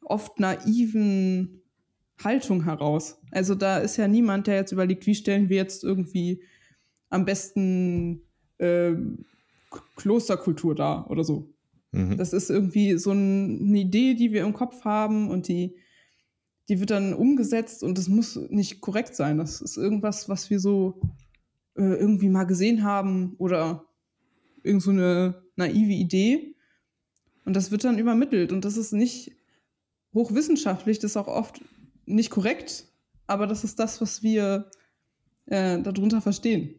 oft 0.00 0.38
naiven 0.38 1.62
Haltung 2.22 2.62
heraus. 2.62 3.18
Also 3.32 3.56
da 3.56 3.78
ist 3.78 3.96
ja 3.96 4.06
niemand, 4.06 4.46
der 4.46 4.54
jetzt 4.54 4.70
überlegt, 4.70 5.04
wie 5.06 5.16
stellen 5.16 5.48
wir 5.48 5.56
jetzt 5.56 5.82
irgendwie 5.82 6.44
am 7.10 7.24
besten 7.24 8.22
äh, 8.58 8.92
Klosterkultur 9.96 10.76
dar 10.76 11.10
oder 11.10 11.24
so. 11.24 11.53
Mhm. 11.94 12.16
Das 12.16 12.32
ist 12.32 12.50
irgendwie 12.50 12.98
so 12.98 13.10
eine 13.10 13.78
Idee, 13.78 14.14
die 14.14 14.32
wir 14.32 14.44
im 14.44 14.52
Kopf 14.52 14.84
haben 14.84 15.30
und 15.30 15.48
die, 15.48 15.76
die 16.68 16.80
wird 16.80 16.90
dann 16.90 17.14
umgesetzt 17.14 17.82
und 17.82 17.98
das 17.98 18.08
muss 18.08 18.36
nicht 18.50 18.80
korrekt 18.80 19.14
sein. 19.14 19.38
Das 19.38 19.60
ist 19.60 19.76
irgendwas, 19.76 20.28
was 20.28 20.50
wir 20.50 20.60
so 20.60 21.00
äh, 21.76 21.82
irgendwie 21.82 22.28
mal 22.28 22.44
gesehen 22.44 22.82
haben 22.82 23.34
oder 23.38 23.84
irgend 24.62 24.82
so 24.82 24.90
eine 24.90 25.42
naive 25.56 25.92
Idee. 25.92 26.54
Und 27.44 27.54
das 27.54 27.70
wird 27.70 27.84
dann 27.84 27.98
übermittelt 27.98 28.52
und 28.52 28.64
das 28.64 28.76
ist 28.76 28.92
nicht 28.92 29.32
hochwissenschaftlich, 30.14 30.98
das 30.98 31.12
ist 31.12 31.16
auch 31.16 31.28
oft 31.28 31.62
nicht 32.06 32.30
korrekt, 32.30 32.86
aber 33.26 33.46
das 33.46 33.64
ist 33.64 33.78
das, 33.78 34.00
was 34.00 34.22
wir 34.22 34.70
äh, 35.46 35.80
darunter 35.82 36.20
verstehen. 36.20 36.74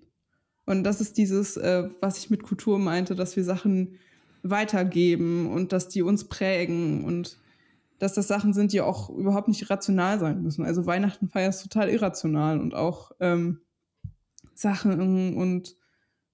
Und 0.66 0.84
das 0.84 1.02
ist 1.02 1.18
dieses, 1.18 1.58
äh, 1.58 1.90
was 2.02 2.18
ich 2.18 2.32
mit 2.32 2.42
Kultur 2.42 2.80
meinte, 2.80 3.14
dass 3.16 3.36
wir 3.36 3.44
Sachen 3.44 4.00
weitergeben 4.50 5.48
und 5.52 5.72
dass 5.72 5.90
die 5.90 6.02
uns 6.02 6.28
prägen 6.28 7.04
und 7.04 7.38
dass 8.00 8.14
das 8.14 8.28
Sachen 8.28 8.54
sind, 8.54 8.74
die 8.74 8.82
auch 8.82 9.10
überhaupt 9.10 9.48
nicht 9.48 9.70
rational 9.70 10.20
sein 10.20 10.42
müssen. 10.44 10.66
Also 10.66 10.86
Weihnachten 10.86 11.30
feiern 11.30 11.50
ist 11.50 11.64
total 11.64 11.90
irrational 11.90 12.60
und 12.60 12.74
auch 12.74 13.12
ähm, 13.20 13.62
Sachen 14.54 15.36
und 15.36 15.76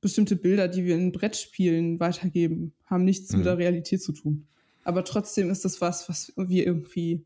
bestimmte 0.02 0.36
Bilder, 0.36 0.68
die 0.68 0.84
wir 0.84 0.96
in 0.96 1.12
Brettspielen 1.12 2.00
weitergeben, 2.00 2.74
haben 2.86 3.06
nichts 3.06 3.32
mhm. 3.32 3.40
mit 3.40 3.46
der 3.46 3.58
Realität 3.58 4.02
zu 4.02 4.12
tun. 4.12 4.48
Aber 4.84 5.04
trotzdem 5.04 5.50
ist 5.52 5.64
das 5.64 5.80
was, 5.80 6.10
was 6.10 6.34
wir 6.36 6.66
irgendwie, 6.66 7.26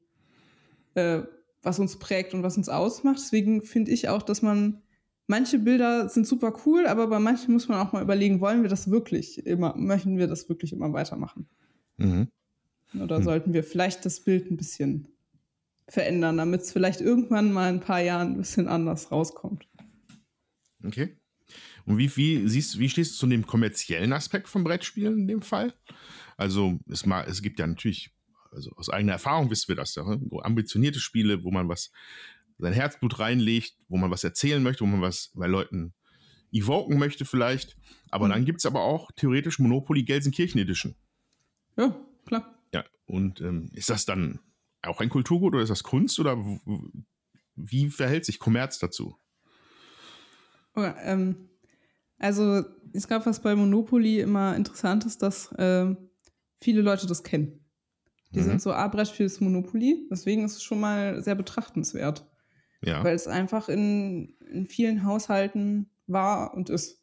äh, 0.94 1.22
was 1.64 1.80
uns 1.80 1.98
prägt 1.98 2.34
und 2.34 2.44
was 2.44 2.58
uns 2.58 2.68
ausmacht. 2.68 3.18
Deswegen 3.20 3.62
finde 3.64 3.92
ich 3.92 4.10
auch, 4.10 4.22
dass 4.22 4.42
man 4.42 4.82
manche 5.28 5.60
Bilder 5.60 6.10
sind 6.10 6.28
super 6.28 6.56
cool, 6.66 6.88
aber 6.88 7.08
bei 7.08 7.20
manchen 7.20 7.54
muss 7.54 7.68
man 7.68 7.80
auch 7.80 7.94
mal 7.94 8.04
überlegen, 8.04 8.42
wollen 8.42 8.62
wir 8.62 8.70
das 8.70 8.90
wirklich 8.90 9.46
immer, 9.46 9.76
möchten 9.76 10.18
wir 10.18 10.28
das 10.28 10.50
wirklich 10.50 10.74
immer 10.74 10.94
weitermachen? 10.94 11.48
Mhm. 11.98 12.28
Oder 13.00 13.20
mhm. 13.20 13.24
sollten 13.24 13.54
wir 13.54 13.64
vielleicht 13.64 14.06
das 14.06 14.22
Bild 14.24 14.50
ein 14.52 14.58
bisschen 14.58 15.08
verändern, 15.88 16.38
damit 16.38 16.62
es 16.62 16.72
vielleicht 16.72 17.02
irgendwann 17.02 17.52
mal 17.52 17.70
in 17.70 17.76
ein 17.76 17.82
paar 17.82 18.02
Jahren 18.02 18.34
ein 18.34 18.38
bisschen 18.38 18.68
anders 18.68 19.12
rauskommt? 19.12 19.68
Okay. 20.84 21.18
Und 21.86 21.98
wie, 21.98 22.16
wie, 22.16 22.48
siehst, 22.48 22.80
wie 22.80 22.90
stehst 22.90 23.14
du 23.14 23.18
zu 23.20 23.28
dem 23.28 23.46
kommerziellen 23.46 24.14
Aspekt 24.14 24.50
vom 24.50 24.64
Brettspielen 24.64 25.20
in 25.20 25.28
dem 25.28 25.42
Fall? 25.42 25.74
Also 26.38 26.80
es, 26.90 27.06
mal, 27.06 27.26
es 27.28 27.42
gibt 27.42 27.60
ja 27.60 27.68
natürlich, 27.68 28.12
also 28.52 28.72
aus 28.76 28.90
eigener 28.90 29.14
Erfahrung 29.14 29.50
wissen 29.52 29.68
wir 29.68 29.76
das 29.76 29.96
ja, 29.96 30.04
ne? 30.04 30.20
ambitionierte 30.42 31.00
Spiele, 31.00 31.44
wo 31.44 31.52
man 31.52 31.70
was, 31.70 31.92
sein 32.58 32.74
Herzblut 32.74 33.20
reinlegt, 33.20 33.76
wo 33.88 33.98
man 33.98 34.12
was 34.12 34.24
erzählen 34.24 34.64
möchte, 34.64 34.84
wo 34.84 34.88
man 34.88 35.02
was 35.02 35.32
bei 35.34 35.48
Leuten 35.48 35.94
evoken 36.52 36.98
möchte 36.98 37.26
vielleicht. 37.26 37.78
Aber 38.12 38.28
mhm. 38.28 38.32
dann 38.32 38.46
gibt 38.46 38.60
es 38.60 38.66
aber 38.66 38.82
auch 38.82 39.12
theoretisch 39.16 39.60
Monopoly 39.60 40.04
Gelsenkirchen 40.04 40.60
Edition. 40.60 40.96
Ja, 41.78 41.96
klar. 42.26 42.60
Ja, 42.74 42.86
und 43.06 43.42
ähm, 43.42 43.70
ist 43.74 43.90
das 43.90 44.06
dann 44.06 44.40
auch 44.82 45.02
ein 45.02 45.10
Kulturgut 45.10 45.54
oder 45.54 45.64
ist 45.64 45.70
das 45.70 45.84
Kunst 45.84 46.20
oder 46.20 46.38
wie 47.56 47.90
verhält 47.90 48.26
sich 48.26 48.40
Kommerz 48.40 48.80
dazu? 48.80 49.18
Oh, 50.76 50.84
ähm, 51.04 51.50
also 52.20 52.64
es 52.94 53.08
gab 53.08 53.26
was 53.26 53.42
bei 53.42 53.56
Monopoly 53.56 54.20
immer 54.20 54.56
interessant 54.56 55.06
ist, 55.06 55.22
dass 55.22 55.52
äh, 55.54 55.96
viele 56.62 56.82
Leute 56.82 57.08
das 57.08 57.24
kennen. 57.24 57.66
Die 58.34 58.40
mhm. 58.40 58.44
sind 58.44 58.62
so, 58.62 58.74
ah, 58.74 58.88
Brettspiel 58.88 59.26
ist 59.26 59.42
Monopoly, 59.42 60.08
deswegen 60.12 60.44
ist 60.44 60.58
es 60.58 60.64
schon 60.64 60.80
mal 60.80 61.22
sehr 61.24 61.36
betrachtenswert. 61.36 62.26
Ja. 62.86 63.04
Weil 63.04 63.16
es 63.16 63.28
einfach 63.28 63.68
in, 63.68 64.36
in 64.52 64.68
vielen 64.68 65.04
Haushalten 65.04 65.90
war 66.08 66.54
und 66.54 66.70
ist. 66.70 67.02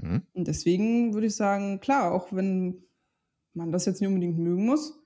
Mhm. 0.00 0.22
Und 0.32 0.46
deswegen 0.46 1.12
würde 1.12 1.26
ich 1.26 1.36
sagen, 1.36 1.80
klar, 1.80 2.12
auch 2.12 2.32
wenn 2.32 2.84
man 3.52 3.72
das 3.72 3.84
jetzt 3.84 4.00
nicht 4.00 4.08
unbedingt 4.08 4.38
mögen 4.38 4.64
muss, 4.64 4.98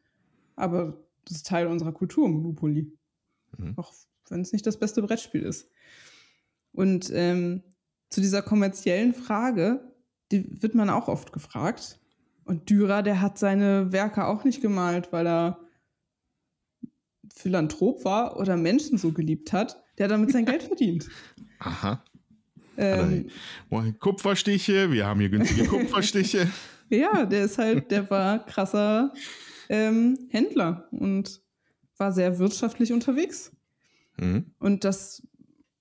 aber 0.55 1.03
das 1.25 1.39
ist 1.39 1.47
Teil 1.47 1.67
unserer 1.67 1.93
Kultur, 1.93 2.29
Monopoly. 2.29 2.93
Mhm. 3.57 3.75
Auch 3.77 3.93
wenn 4.29 4.43
es 4.43 4.53
nicht 4.53 4.67
das 4.67 4.79
beste 4.79 5.03
Brettspiel 5.03 5.43
ist. 5.43 5.71
Und 6.73 7.11
ähm, 7.15 7.63
zu 8.11 8.21
dieser 8.21 8.43
kommerziellen 8.43 9.15
Frage, 9.15 9.93
die 10.31 10.63
wird 10.63 10.75
man 10.75 10.91
auch 10.91 11.09
oft 11.09 11.33
gefragt. 11.33 11.99
Und 12.45 12.69
Dürer, 12.69 13.03
der 13.03 13.21
hat 13.21 13.39
seine 13.39 13.93
Werke 13.93 14.27
auch 14.27 14.45
nicht 14.45 14.61
gemalt, 14.61 15.13
weil 15.13 15.27
er 15.27 15.62
Philanthrop 17.35 18.05
war 18.05 18.37
oder 18.39 18.57
Menschen 18.57 18.99
so 18.99 19.13
geliebt 19.13 19.53
hat. 19.53 19.83
Der 19.99 20.09
damit 20.09 20.33
sein 20.33 20.47
Geld 20.47 20.63
verdient. 20.63 21.09
Aha. 21.59 22.03
Ähm, 22.79 23.29
Kupferstiche, 24.01 24.91
wir 24.91 25.07
haben 25.07 25.21
hier 25.21 25.29
günstige 25.29 25.67
Kupferstiche. 25.67 26.51
ja, 26.89 27.27
der 27.27 27.45
ist 27.45 27.59
halt, 27.59 27.91
der 27.91 28.09
war 28.11 28.45
krasser 28.47 29.13
ähm, 29.69 30.19
Händler 30.31 30.89
und 30.91 31.43
war 31.99 32.13
sehr 32.13 32.39
wirtschaftlich 32.39 32.93
unterwegs. 32.93 33.53
Mhm. 34.17 34.47
Und 34.59 34.85
das, 34.85 35.23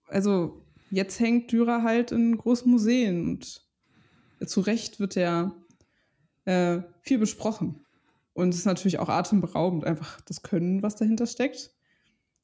also 0.08 0.66
jetzt 0.90 1.20
hängt 1.20 1.52
Dürer 1.52 1.84
halt 1.84 2.12
in 2.12 2.38
großen 2.38 2.70
Museen 2.70 3.28
und 3.30 3.62
zu 4.46 4.62
Recht 4.62 5.00
wird 5.00 5.16
er 5.18 5.56
äh, 6.46 6.80
viel 7.02 7.20
besprochen. 7.20 7.86
Und 8.34 8.50
es 8.50 8.60
ist 8.60 8.66
natürlich 8.66 9.00
auch 9.00 9.10
atemberaubend, 9.10 9.86
einfach 9.86 10.22
das 10.22 10.42
Können, 10.42 10.82
was 10.84 10.96
dahinter 10.96 11.28
steckt. 11.28 11.72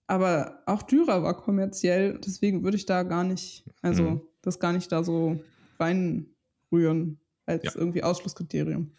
Aber 0.07 0.63
auch 0.65 0.83
Dürer 0.83 1.23
war 1.23 1.35
kommerziell, 1.35 2.19
deswegen 2.19 2.63
würde 2.63 2.77
ich 2.77 2.85
da 2.85 3.03
gar 3.03 3.23
nicht, 3.23 3.65
also 3.81 4.03
mhm. 4.03 4.21
das 4.41 4.59
gar 4.59 4.73
nicht 4.73 4.91
da 4.91 5.03
so 5.03 5.39
reinrühren 5.79 7.19
als 7.45 7.63
ja. 7.63 7.71
irgendwie 7.75 8.03
Ausschlusskriterium. 8.03 8.91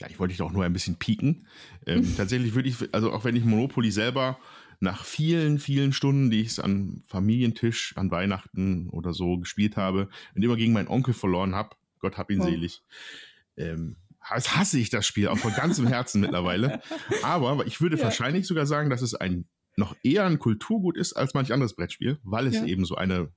Ja, 0.00 0.08
ich 0.08 0.18
wollte 0.18 0.32
dich 0.32 0.42
auch 0.42 0.52
nur 0.52 0.64
ein 0.64 0.72
bisschen 0.72 0.96
pieken. 0.96 1.46
Ähm, 1.86 2.06
tatsächlich 2.16 2.54
würde 2.54 2.68
ich, 2.68 2.94
also 2.94 3.12
auch 3.12 3.24
wenn 3.24 3.36
ich 3.36 3.44
Monopoly 3.44 3.90
selber 3.90 4.38
nach 4.80 5.04
vielen, 5.04 5.58
vielen 5.60 5.92
Stunden, 5.92 6.30
die 6.30 6.40
ich 6.40 6.48
es 6.48 6.58
an 6.58 7.02
Familientisch, 7.06 7.96
an 7.96 8.10
Weihnachten 8.10 8.88
oder 8.88 9.12
so 9.12 9.38
gespielt 9.38 9.76
habe 9.76 10.08
und 10.34 10.42
immer 10.42 10.56
gegen 10.56 10.72
meinen 10.72 10.88
Onkel 10.88 11.14
verloren 11.14 11.54
habe, 11.54 11.76
Gott 12.00 12.18
hab 12.18 12.30
ihn 12.30 12.40
oh. 12.40 12.44
selig, 12.44 12.82
ähm, 13.56 13.96
hasse 14.22 14.78
ich 14.78 14.90
das 14.90 15.06
Spiel 15.06 15.28
auch 15.28 15.38
von 15.38 15.52
ganzem 15.54 15.86
Herzen 15.86 16.20
mittlerweile. 16.20 16.80
Aber 17.22 17.66
ich 17.66 17.80
würde 17.80 17.96
ja. 17.96 18.04
wahrscheinlich 18.04 18.46
sogar 18.46 18.66
sagen, 18.66 18.90
dass 18.90 19.02
es 19.02 19.14
ein 19.14 19.46
noch 19.76 19.96
eher 20.02 20.24
ein 20.26 20.38
Kulturgut 20.38 20.96
ist 20.96 21.14
als 21.14 21.34
manch 21.34 21.52
anderes 21.52 21.74
Brettspiel, 21.74 22.18
weil 22.22 22.46
es 22.46 22.56
ja. 22.56 22.64
eben 22.66 22.84
so 22.84 22.94
eine 22.94 23.30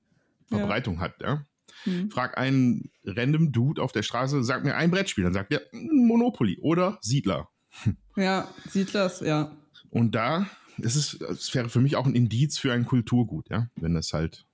Verbreitung 0.48 0.96
ja. 0.96 1.02
hat. 1.02 1.22
Ja? 1.22 1.46
Mhm. 1.86 2.12
Frag 2.12 2.38
einen 2.38 2.92
random 3.04 3.52
Dude 3.52 3.82
auf 3.82 3.92
der 3.92 4.04
Straße, 4.04 4.44
sag 4.44 4.64
mir 4.64 4.76
ein 4.76 4.92
Brettspiel, 4.92 5.24
dann 5.24 5.34
sagt 5.34 5.52
er 5.52 5.62
Monopoly 5.72 6.60
oder 6.62 6.98
Siedler. 7.02 7.50
Ja, 8.18 8.48
Siedlers, 8.70 9.20
ja. 9.20 9.52
Und 9.90 10.16
da, 10.16 10.50
es 10.82 10.96
ist, 10.96 11.22
es 11.22 11.54
wäre 11.54 11.68
für 11.68 11.82
mich 11.82 11.98
auch 11.98 12.06
ein 12.06 12.16
Indiz 12.16 12.58
für 12.58 12.72
ein 12.72 12.86
Kulturgut, 12.86 13.50
ja, 13.50 13.70
wenn 13.76 13.94
das 13.94 14.14
halt, 14.14 14.46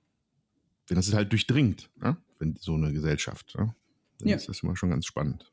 wenn 0.88 0.96
das 0.96 1.12
halt 1.14 1.30
durchdringt, 1.30 1.88
ja? 2.02 2.16
wenn 2.40 2.56
so 2.56 2.74
eine 2.74 2.92
Gesellschaft, 2.92 3.54
ja? 3.56 3.72
dann 4.18 4.28
ist 4.30 4.48
das 4.48 4.64
immer 4.64 4.74
schon 4.74 4.90
ganz 4.90 5.06
spannend. 5.06 5.52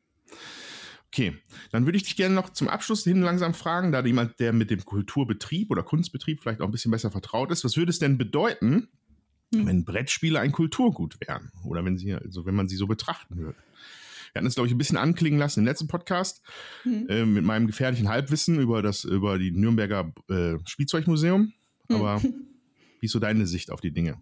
Okay, 1.12 1.36
dann 1.72 1.86
würde 1.86 1.98
ich 1.98 2.04
dich 2.04 2.15
gerne 2.15 2.36
noch 2.36 2.52
zum 2.52 2.67
Abschluss 2.67 3.04
hin 3.04 3.22
langsam 3.22 3.56
fragen, 3.56 3.91
da 3.91 4.06
jemand, 4.06 4.39
der 4.39 4.54
mit 4.54 4.69
dem 4.69 4.86
Kulturbetrieb 4.86 5.72
oder 5.72 5.82
Kunstbetrieb 5.82 6.39
vielleicht 6.39 6.62
auch 6.62 6.65
ein 6.65 6.72
bisschen 6.72 6.91
besser 6.91 7.10
vertraut 7.10 7.52
ist, 7.52 7.63
was 7.63 7.78
würde 7.78 7.89
es 7.89 7.98
denn 7.98 8.19
bedeuten, 8.19 8.89
hm. 9.52 9.65
wenn 9.65 9.86
Brettspiele 9.86 10.39
ein 10.39 10.52
Kulturgut 10.52 11.19
wären? 11.19 11.52
Oder 11.63 11.84
wenn 11.84 11.98
sie, 11.98 12.13
also 12.13 12.45
wenn 12.45 12.54
man 12.54 12.69
sie 12.69 12.76
so 12.76 12.86
betrachten 12.86 13.38
würde? 13.38 13.58
Wir 14.34 14.39
hatten 14.39 14.45
es, 14.45 14.54
glaube 14.54 14.67
ich, 14.67 14.74
ein 14.74 14.78
bisschen 14.78 14.98
anklingen 14.98 15.39
lassen 15.39 15.62
im 15.62 15.65
letzten 15.65 15.88
Podcast 15.88 16.43
hm. 16.84 17.08
äh, 17.10 17.26
mit 17.26 17.43
meinem 17.43 17.65
gefährlichen 17.65 18.08
Halbwissen 18.08 18.60
über 18.60 18.84
das, 18.84 19.04
über 19.04 19.39
die 19.39 19.50
Nürnberger 19.50 20.13
äh, 20.30 20.58
Spielzeugmuseum. 20.65 21.54
Hm. 21.88 21.95
Aber 21.95 22.22
hm. 22.22 22.36
wie 23.00 23.08
ist 23.08 23.13
so 23.13 23.19
deine 23.19 23.48
Sicht 23.48 23.72
auf 23.72 23.82
die 23.82 23.91
Dinge? 23.91 24.22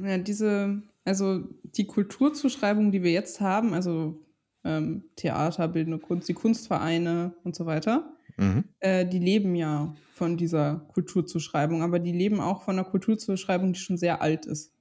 Ja, 0.00 0.18
diese, 0.18 0.80
also 1.04 1.48
die 1.64 1.86
Kulturzuschreibung, 1.86 2.92
die 2.92 3.02
wir 3.02 3.10
jetzt 3.10 3.40
haben, 3.40 3.74
also 3.74 4.22
ähm, 4.66 5.04
Theater, 5.14 5.68
bildende 5.68 5.98
Kunst, 5.98 6.28
die 6.28 6.34
Kunstvereine 6.34 7.34
und 7.44 7.54
so 7.54 7.66
weiter, 7.66 8.12
mhm. 8.36 8.64
äh, 8.80 9.06
die 9.06 9.20
leben 9.20 9.54
ja 9.54 9.94
von 10.12 10.36
dieser 10.36 10.86
Kulturzuschreibung, 10.88 11.82
aber 11.82 11.98
die 11.98 12.12
leben 12.12 12.40
auch 12.40 12.62
von 12.62 12.78
einer 12.78 12.88
Kulturzuschreibung, 12.88 13.72
die 13.72 13.78
schon 13.78 13.96
sehr 13.96 14.20
alt 14.20 14.46
ist. 14.46 14.72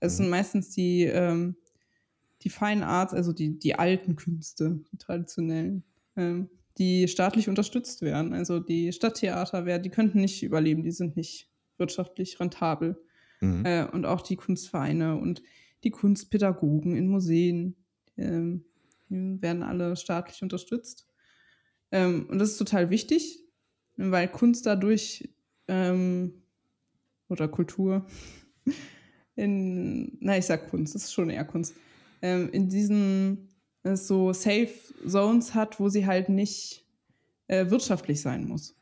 Es 0.00 0.14
mhm. 0.14 0.16
sind 0.16 0.30
meistens 0.30 0.70
die, 0.70 1.04
ähm, 1.04 1.56
die 2.42 2.50
Fine 2.50 2.86
Arts, 2.86 3.14
also 3.14 3.32
die, 3.32 3.58
die 3.58 3.74
alten 3.74 4.16
Künste, 4.16 4.80
die 4.92 4.98
traditionellen, 4.98 5.82
ähm, 6.16 6.48
die 6.78 7.08
staatlich 7.08 7.48
unterstützt 7.48 8.02
werden. 8.02 8.32
Also 8.32 8.60
die 8.60 8.92
Stadttheater, 8.92 9.78
die 9.78 9.90
könnten 9.90 10.20
nicht 10.20 10.42
überleben, 10.42 10.82
die 10.82 10.92
sind 10.92 11.16
nicht 11.16 11.50
wirtschaftlich 11.78 12.38
rentabel. 12.40 12.96
Mhm. 13.40 13.66
Äh, 13.66 13.86
und 13.86 14.06
auch 14.06 14.20
die 14.22 14.36
Kunstvereine 14.36 15.16
und 15.16 15.42
die 15.84 15.90
Kunstpädagogen 15.90 16.94
in 16.94 17.08
Museen 17.08 17.76
ähm, 18.16 18.64
werden 19.12 19.62
alle 19.62 19.96
staatlich 19.96 20.42
unterstützt. 20.42 21.06
Ähm, 21.90 22.26
und 22.28 22.38
das 22.38 22.50
ist 22.50 22.58
total 22.58 22.90
wichtig, 22.90 23.44
weil 23.96 24.28
Kunst 24.28 24.66
dadurch 24.66 25.28
ähm, 25.68 26.42
oder 27.28 27.48
Kultur 27.48 28.06
in, 29.36 30.18
na, 30.20 30.38
ich 30.38 30.46
sag 30.46 30.70
Kunst, 30.70 30.94
das 30.94 31.04
ist 31.04 31.12
schon 31.12 31.30
eher 31.30 31.44
Kunst, 31.44 31.74
ähm, 32.22 32.48
in 32.52 32.68
diesen 32.68 33.48
äh, 33.82 33.96
so 33.96 34.32
Safe 34.32 34.72
Zones 35.06 35.54
hat, 35.54 35.80
wo 35.80 35.88
sie 35.88 36.06
halt 36.06 36.28
nicht 36.28 36.86
äh, 37.48 37.70
wirtschaftlich 37.70 38.20
sein 38.20 38.46
muss. 38.46 38.74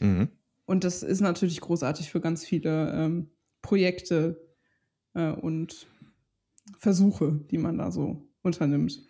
Mhm. 0.00 0.28
Und 0.66 0.84
das 0.84 1.02
ist 1.02 1.20
natürlich 1.20 1.60
großartig 1.60 2.10
für 2.10 2.20
ganz 2.20 2.44
viele 2.44 2.92
ähm, 2.92 3.30
Projekte 3.60 4.40
äh, 5.14 5.30
und 5.30 5.86
Versuche, 6.78 7.40
die 7.50 7.58
man 7.58 7.78
da 7.78 7.90
so 7.90 8.26
unternimmt. 8.42 9.02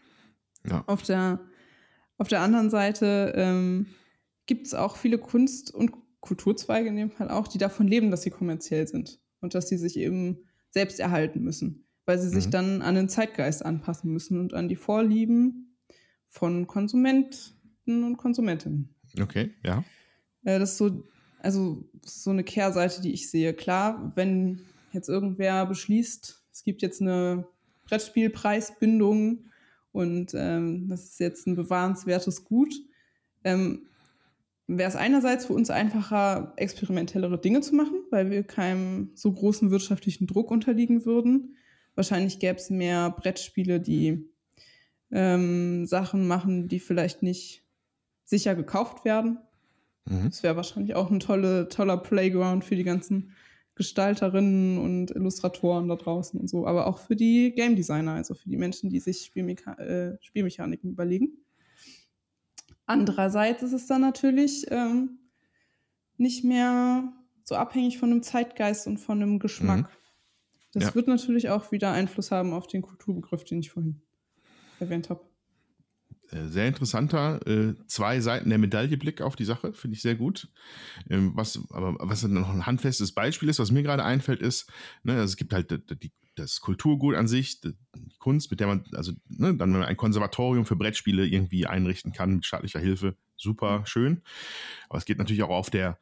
Ja. 0.68 0.84
Auf, 0.86 1.02
der, 1.02 1.40
auf 2.18 2.28
der 2.28 2.40
anderen 2.40 2.70
Seite 2.70 3.32
ähm, 3.36 3.86
gibt 4.46 4.66
es 4.66 4.74
auch 4.74 4.96
viele 4.96 5.18
Kunst- 5.18 5.72
und 5.74 5.92
Kulturzweige 6.20 6.88
in 6.88 6.96
dem 6.96 7.10
Fall 7.10 7.30
auch, 7.30 7.48
die 7.48 7.58
davon 7.58 7.86
leben, 7.86 8.10
dass 8.10 8.22
sie 8.22 8.30
kommerziell 8.30 8.88
sind 8.88 9.20
und 9.40 9.54
dass 9.54 9.68
sie 9.68 9.76
sich 9.76 9.98
eben 9.98 10.38
selbst 10.70 10.98
erhalten 10.98 11.42
müssen, 11.42 11.86
weil 12.06 12.18
sie 12.18 12.28
mhm. 12.28 12.34
sich 12.34 12.48
dann 12.48 12.82
an 12.82 12.94
den 12.94 13.08
Zeitgeist 13.08 13.64
anpassen 13.64 14.10
müssen 14.10 14.40
und 14.40 14.54
an 14.54 14.68
die 14.68 14.76
Vorlieben 14.76 15.76
von 16.28 16.66
Konsumenten 16.66 18.04
und 18.04 18.16
Konsumentinnen. 18.16 18.94
Okay, 19.20 19.52
ja. 19.62 19.84
Äh, 20.44 20.58
das 20.58 20.72
ist 20.72 20.78
so, 20.78 21.04
also 21.40 21.84
so 22.04 22.30
eine 22.30 22.42
Kehrseite, 22.42 23.02
die 23.02 23.12
ich 23.12 23.30
sehe. 23.30 23.52
Klar, 23.52 24.12
wenn 24.16 24.62
jetzt 24.92 25.08
irgendwer 25.08 25.66
beschließt, 25.66 26.42
es 26.52 26.64
gibt 26.64 26.82
jetzt 26.82 27.00
eine 27.00 27.46
Brettspielpreisbindung 27.84 29.50
und 29.94 30.34
ähm, 30.34 30.88
das 30.88 31.04
ist 31.04 31.20
jetzt 31.20 31.46
ein 31.46 31.54
bewahrenswertes 31.54 32.44
Gut, 32.44 32.74
ähm, 33.44 33.86
wäre 34.66 34.88
es 34.88 34.96
einerseits 34.96 35.46
für 35.46 35.52
uns 35.52 35.70
einfacher, 35.70 36.52
experimentellere 36.56 37.40
Dinge 37.40 37.60
zu 37.60 37.76
machen, 37.76 38.02
weil 38.10 38.28
wir 38.28 38.42
keinem 38.42 39.12
so 39.14 39.30
großen 39.30 39.70
wirtschaftlichen 39.70 40.26
Druck 40.26 40.50
unterliegen 40.50 41.06
würden. 41.06 41.54
Wahrscheinlich 41.94 42.40
gäbe 42.40 42.56
es 42.56 42.70
mehr 42.70 43.10
Brettspiele, 43.10 43.78
die 43.78 44.28
ähm, 45.12 45.86
Sachen 45.86 46.26
machen, 46.26 46.66
die 46.66 46.80
vielleicht 46.80 47.22
nicht 47.22 47.62
sicher 48.24 48.56
gekauft 48.56 49.04
werden. 49.04 49.38
Mhm. 50.06 50.24
Das 50.24 50.42
wäre 50.42 50.56
wahrscheinlich 50.56 50.96
auch 50.96 51.12
ein 51.12 51.20
tolle, 51.20 51.68
toller 51.68 51.98
Playground 51.98 52.64
für 52.64 52.74
die 52.74 52.82
ganzen 52.82 53.30
Gestalterinnen 53.76 54.78
und 54.78 55.10
Illustratoren 55.10 55.88
da 55.88 55.96
draußen 55.96 56.38
und 56.38 56.48
so, 56.48 56.66
aber 56.66 56.86
auch 56.86 56.98
für 56.98 57.16
die 57.16 57.52
Game 57.52 57.74
Designer, 57.74 58.14
also 58.14 58.34
für 58.34 58.48
die 58.48 58.56
Menschen, 58.56 58.88
die 58.88 59.00
sich 59.00 59.24
Spielmecha 59.24 59.74
äh, 59.74 60.16
Spielmechaniken 60.20 60.90
überlegen. 60.90 61.32
Andererseits 62.86 63.62
ist 63.62 63.72
es 63.72 63.86
dann 63.86 64.02
natürlich 64.02 64.66
ähm, 64.70 65.18
nicht 66.16 66.44
mehr 66.44 67.12
so 67.42 67.56
abhängig 67.56 67.98
von 67.98 68.10
einem 68.10 68.22
Zeitgeist 68.22 68.86
und 68.86 68.98
von 68.98 69.22
einem 69.22 69.38
Geschmack. 69.38 69.88
Mhm. 69.88 70.04
Das 70.72 70.84
ja. 70.84 70.94
wird 70.94 71.08
natürlich 71.08 71.50
auch 71.50 71.72
wieder 71.72 71.92
Einfluss 71.92 72.30
haben 72.30 72.52
auf 72.52 72.66
den 72.66 72.82
Kulturbegriff, 72.82 73.44
den 73.44 73.60
ich 73.60 73.70
vorhin 73.70 74.02
erwähnt 74.80 75.10
habe. 75.10 75.20
Äh, 76.34 76.48
sehr 76.48 76.66
interessanter, 76.66 77.46
äh, 77.46 77.74
zwei 77.86 78.20
Seiten 78.20 78.48
der 78.48 78.58
Medaille 78.58 78.96
Blick 78.96 79.20
auf 79.20 79.36
die 79.36 79.44
Sache, 79.44 79.72
finde 79.72 79.94
ich 79.96 80.02
sehr 80.02 80.16
gut. 80.16 80.48
Ähm, 81.08 81.32
was 81.34 81.60
aber 81.70 81.96
was 82.00 82.24
noch 82.24 82.50
ein 82.50 82.66
handfestes 82.66 83.12
Beispiel 83.12 83.48
ist, 83.48 83.60
was 83.60 83.70
mir 83.70 83.82
gerade 83.84 84.04
einfällt, 84.04 84.40
ist, 84.40 84.68
ne, 85.04 85.12
also 85.12 85.24
es 85.24 85.36
gibt 85.36 85.52
halt 85.52 85.70
die, 86.02 86.12
das 86.34 86.60
Kulturgut 86.60 87.14
an 87.14 87.28
sich, 87.28 87.60
die, 87.60 87.74
Kunst, 88.18 88.50
mit 88.50 88.58
der 88.58 88.66
man, 88.66 88.84
also 88.94 89.12
ne, 89.28 89.54
dann 89.54 89.72
wenn 89.72 89.80
man 89.80 89.84
ein 89.84 89.96
Konservatorium 89.96 90.66
für 90.66 90.76
Brettspiele 90.76 91.26
irgendwie 91.26 91.66
einrichten 91.66 92.12
kann 92.12 92.34
mit 92.34 92.46
staatlicher 92.46 92.80
Hilfe, 92.80 93.16
super 93.36 93.82
schön. 93.86 94.22
Aber 94.88 94.98
es 94.98 95.04
geht 95.04 95.18
natürlich 95.18 95.42
auch 95.44 95.50
auf 95.50 95.70
der 95.70 95.98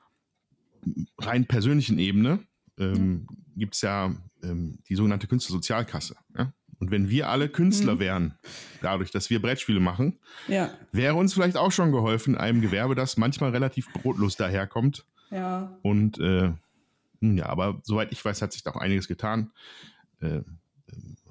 rein 1.19 1.47
persönlichen 1.47 1.99
Ebene. 1.99 2.41
Ähm, 2.79 2.93
mhm. 2.93 3.27
Gibt 3.57 3.75
es 3.75 3.83
ja 3.83 4.15
ähm, 4.43 4.79
die 4.89 4.95
sogenannte 4.95 5.27
Künstlersozialkasse. 5.27 6.17
Ja? 6.37 6.55
Und 6.83 6.91
wenn 6.91 7.09
wir 7.09 7.29
alle 7.29 7.49
Künstler 7.49 7.95
mhm. 7.95 7.99
wären, 8.01 8.35
dadurch, 8.81 9.13
dass 9.13 9.31
wir 9.31 9.41
Brettspiele 9.41 9.79
machen, 9.79 10.19
ja. 10.49 10.69
wäre 10.91 11.15
uns 11.15 11.33
vielleicht 11.33 11.57
auch 11.57 11.71
schon 11.71 11.93
geholfen, 11.93 12.37
einem 12.37 12.61
Gewerbe, 12.61 12.97
das 12.97 13.17
manchmal 13.17 13.51
relativ 13.51 13.93
brotlos 13.93 14.35
daherkommt. 14.35 15.07
Ja. 15.31 15.79
Und 15.83 16.19
äh, 16.19 16.53
hm, 17.21 17.39
ja, 17.39 17.47
aber 17.47 17.81
soweit 17.85 18.11
ich 18.11 18.25
weiß, 18.25 18.43
hat 18.43 18.53
sich 18.53 18.65
da 18.65 18.73
auch 18.73 18.81
einiges 18.81 19.07
getan. 19.07 19.53
Äh, 20.19 20.41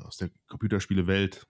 aus 0.05 0.15
der 0.15 0.29
Computerspielewelt 0.47 1.45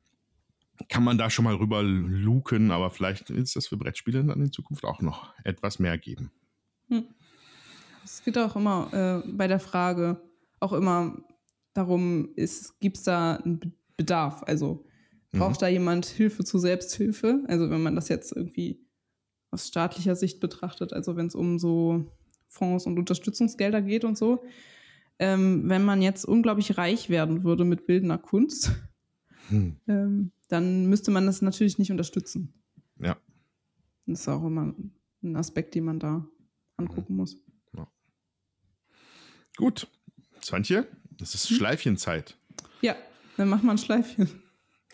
kann 0.89 1.03
man 1.03 1.19
da 1.19 1.29
schon 1.29 1.45
mal 1.45 1.53
rüber 1.53 1.83
luken, 1.83 2.71
aber 2.71 2.89
vielleicht 2.89 3.29
ist 3.29 3.55
das 3.55 3.67
für 3.67 3.77
Brettspiele 3.77 4.23
dann 4.23 4.41
in 4.41 4.51
Zukunft 4.51 4.83
auch 4.83 5.01
noch 5.01 5.31
etwas 5.43 5.77
mehr 5.77 5.99
geben. 5.99 6.31
Hm. 6.87 7.05
Es 8.03 8.23
geht 8.23 8.39
auch 8.39 8.55
immer 8.55 9.23
äh, 9.23 9.31
bei 9.31 9.47
der 9.47 9.59
Frage 9.59 10.19
auch 10.59 10.73
immer 10.73 11.17
darum, 11.75 12.29
gibt 12.79 12.97
es 12.97 13.03
da 13.03 13.35
ein 13.35 13.59
Bedarf. 14.01 14.41
Also 14.43 14.83
braucht 15.31 15.61
mhm. 15.61 15.65
da 15.65 15.67
jemand 15.67 16.05
Hilfe 16.07 16.43
zur 16.43 16.59
Selbsthilfe? 16.59 17.43
Also 17.47 17.69
wenn 17.69 17.83
man 17.83 17.95
das 17.95 18.09
jetzt 18.09 18.35
irgendwie 18.35 18.83
aus 19.51 19.67
staatlicher 19.67 20.15
Sicht 20.15 20.39
betrachtet, 20.39 20.91
also 20.91 21.15
wenn 21.15 21.27
es 21.27 21.35
um 21.35 21.59
so 21.59 22.05
Fonds 22.47 22.85
und 22.85 22.97
Unterstützungsgelder 22.97 23.81
geht 23.81 24.03
und 24.03 24.17
so. 24.17 24.43
Ähm, 25.19 25.69
wenn 25.69 25.83
man 25.83 26.01
jetzt 26.01 26.25
unglaublich 26.25 26.77
reich 26.77 27.09
werden 27.09 27.43
würde 27.43 27.63
mit 27.63 27.85
bildender 27.85 28.17
Kunst, 28.17 28.71
hm. 29.49 29.77
ähm, 29.87 30.31
dann 30.47 30.87
müsste 30.87 31.11
man 31.11 31.27
das 31.27 31.41
natürlich 31.41 31.77
nicht 31.77 31.91
unterstützen. 31.91 32.53
Ja. 32.97 33.17
Das 34.07 34.21
ist 34.21 34.27
auch 34.27 34.43
immer 34.43 34.73
ein 35.21 35.35
Aspekt, 35.35 35.75
den 35.75 35.83
man 35.83 35.99
da 35.99 36.27
angucken 36.77 37.15
muss. 37.15 37.37
Ja. 37.77 37.87
Gut. 39.57 39.87
Swantje, 40.43 40.87
das 41.11 41.35
ist 41.35 41.49
hm? 41.49 41.57
Schleifchenzeit. 41.57 42.35
Ja, 42.81 42.95
dann 43.37 43.49
mach 43.49 43.61
mal 43.63 43.73
ein 43.73 43.77
Schleifchen. 43.77 44.29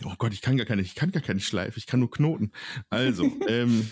Oh 0.03 0.13
Gott, 0.17 0.33
ich 0.33 0.41
kann 0.41 0.57
gar 0.57 0.65
keine, 0.65 0.81
ich 0.81 0.95
kann 0.95 1.11
gar 1.11 1.23
keine 1.23 1.39
Schleife, 1.39 1.77
ich 1.77 1.87
kann 1.87 1.99
nur 1.99 2.11
Knoten. 2.11 2.51
Also, 2.89 3.23
ähm, 3.47 3.89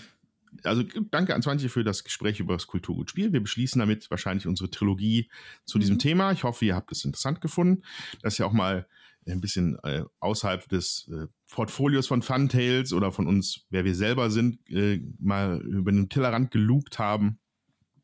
also 0.62 0.82
danke 1.10 1.34
an 1.34 1.42
Swantje 1.42 1.68
für 1.68 1.84
das 1.84 2.04
Gespräch 2.04 2.40
über 2.40 2.54
das 2.54 2.66
Kulturgutspiel. 2.66 3.32
Wir 3.32 3.42
beschließen 3.42 3.78
damit 3.78 4.10
wahrscheinlich 4.10 4.46
unsere 4.46 4.70
Trilogie 4.70 5.28
zu 5.64 5.78
mhm. 5.78 5.80
diesem 5.80 5.98
Thema. 5.98 6.32
Ich 6.32 6.44
hoffe, 6.44 6.64
ihr 6.64 6.76
habt 6.76 6.92
es 6.92 7.04
interessant 7.04 7.40
gefunden. 7.40 7.82
Das 8.22 8.34
ist 8.34 8.38
ja 8.38 8.46
auch 8.46 8.52
mal 8.52 8.86
ein 9.28 9.40
bisschen 9.40 9.76
äh, 9.82 10.04
außerhalb 10.20 10.68
des 10.68 11.10
äh, 11.12 11.26
Portfolios 11.50 12.06
von 12.06 12.22
Funtails 12.22 12.92
oder 12.92 13.10
von 13.10 13.26
uns, 13.26 13.66
wer 13.70 13.84
wir 13.84 13.94
selber 13.94 14.30
sind, 14.30 14.58
äh, 14.70 15.00
mal 15.18 15.60
über 15.62 15.90
den 15.90 16.08
Tellerrand 16.08 16.52
gelugt 16.52 16.98
haben, 17.00 17.40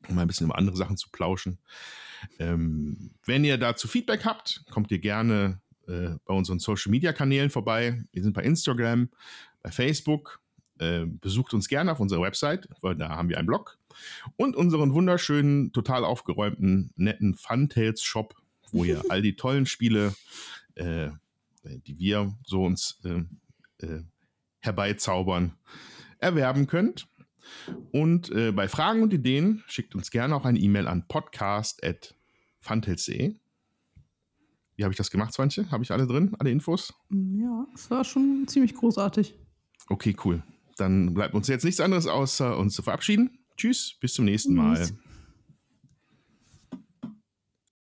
um 0.09 0.16
mal 0.16 0.22
ein 0.22 0.28
bisschen 0.28 0.46
über 0.46 0.59
andere 0.59 0.76
Sachen 0.76 0.96
zu 0.96 1.11
plauschen. 1.11 1.61
Ähm, 2.38 3.12
wenn 3.24 3.44
ihr 3.44 3.57
dazu 3.57 3.87
Feedback 3.88 4.24
habt, 4.24 4.64
kommt 4.70 4.90
ihr 4.90 4.98
gerne 4.98 5.61
äh, 5.92 6.16
bei 6.24 6.35
unseren 6.35 6.59
Social 6.59 6.90
Media 6.90 7.12
Kanälen 7.12 7.50
vorbei. 7.50 8.02
Wir 8.12 8.22
sind 8.22 8.33
bei 8.33 8.42
Instagram, 8.42 9.11
bei 9.62 9.70
Facebook. 9.70 10.40
Äh, 10.78 11.05
besucht 11.07 11.52
uns 11.55 11.68
gerne 11.68 11.92
auf 11.92 12.00
unserer 12.00 12.22
Website, 12.22 12.68
weil 12.81 12.96
da 12.96 13.11
haben 13.11 13.28
wir 13.28 13.38
einen 13.38 13.46
Blog. 13.46 13.78
Und 14.37 14.57
unseren 14.57 14.94
wunderschönen, 14.94 15.72
total 15.72 16.05
aufgeräumten, 16.05 16.90
netten 16.96 17.35
Funtails 17.35 18.02
Shop, 18.02 18.35
wo 18.70 18.85
ihr 18.85 19.02
all 19.11 19.22
die 19.22 19.37
tollen 19.37 19.66
Spiele, 19.66 20.14
äh, 20.74 21.11
die 21.64 21.98
wir 21.98 22.35
so 22.44 22.64
uns 22.64 22.98
äh, 23.05 23.22
äh, 23.85 24.02
herbeizaubern, 24.61 25.55
erwerben 26.18 26.66
könnt. 26.66 27.07
Und 27.90 28.31
äh, 28.31 28.52
bei 28.52 28.66
Fragen 28.66 29.02
und 29.02 29.12
Ideen 29.12 29.62
schickt 29.66 29.94
uns 29.94 30.11
gerne 30.11 30.35
auch 30.35 30.46
eine 30.46 30.59
E-Mail 30.59 30.88
an 30.88 31.07
podcast.funtails.de. 31.07 33.41
Wie 34.83 34.85
habe 34.85 34.95
ich 34.95 34.99
das 34.99 35.12
gemacht, 35.12 35.33
Swantje? 35.33 35.71
Habe 35.71 35.85
ich 35.85 35.92
alle 35.92 36.09
drin, 36.09 36.35
alle 36.40 36.51
Infos? 36.51 36.92
Ja, 37.09 37.68
es 37.73 37.88
war 37.88 38.03
schon 38.03 38.49
ziemlich 38.49 38.75
großartig. 38.75 39.38
Okay, 39.88 40.16
cool. 40.25 40.42
Dann 40.77 41.14
bleibt 41.14 41.35
uns 41.35 41.47
jetzt 41.47 41.62
nichts 41.62 41.79
anderes 41.79 42.09
außer 42.09 42.59
uns 42.59 42.75
zu 42.75 42.83
verabschieden. 42.83 43.38
Tschüss, 43.57 43.97
bis 44.01 44.14
zum 44.14 44.25
nächsten 44.25 44.57
Mal. 44.57 44.90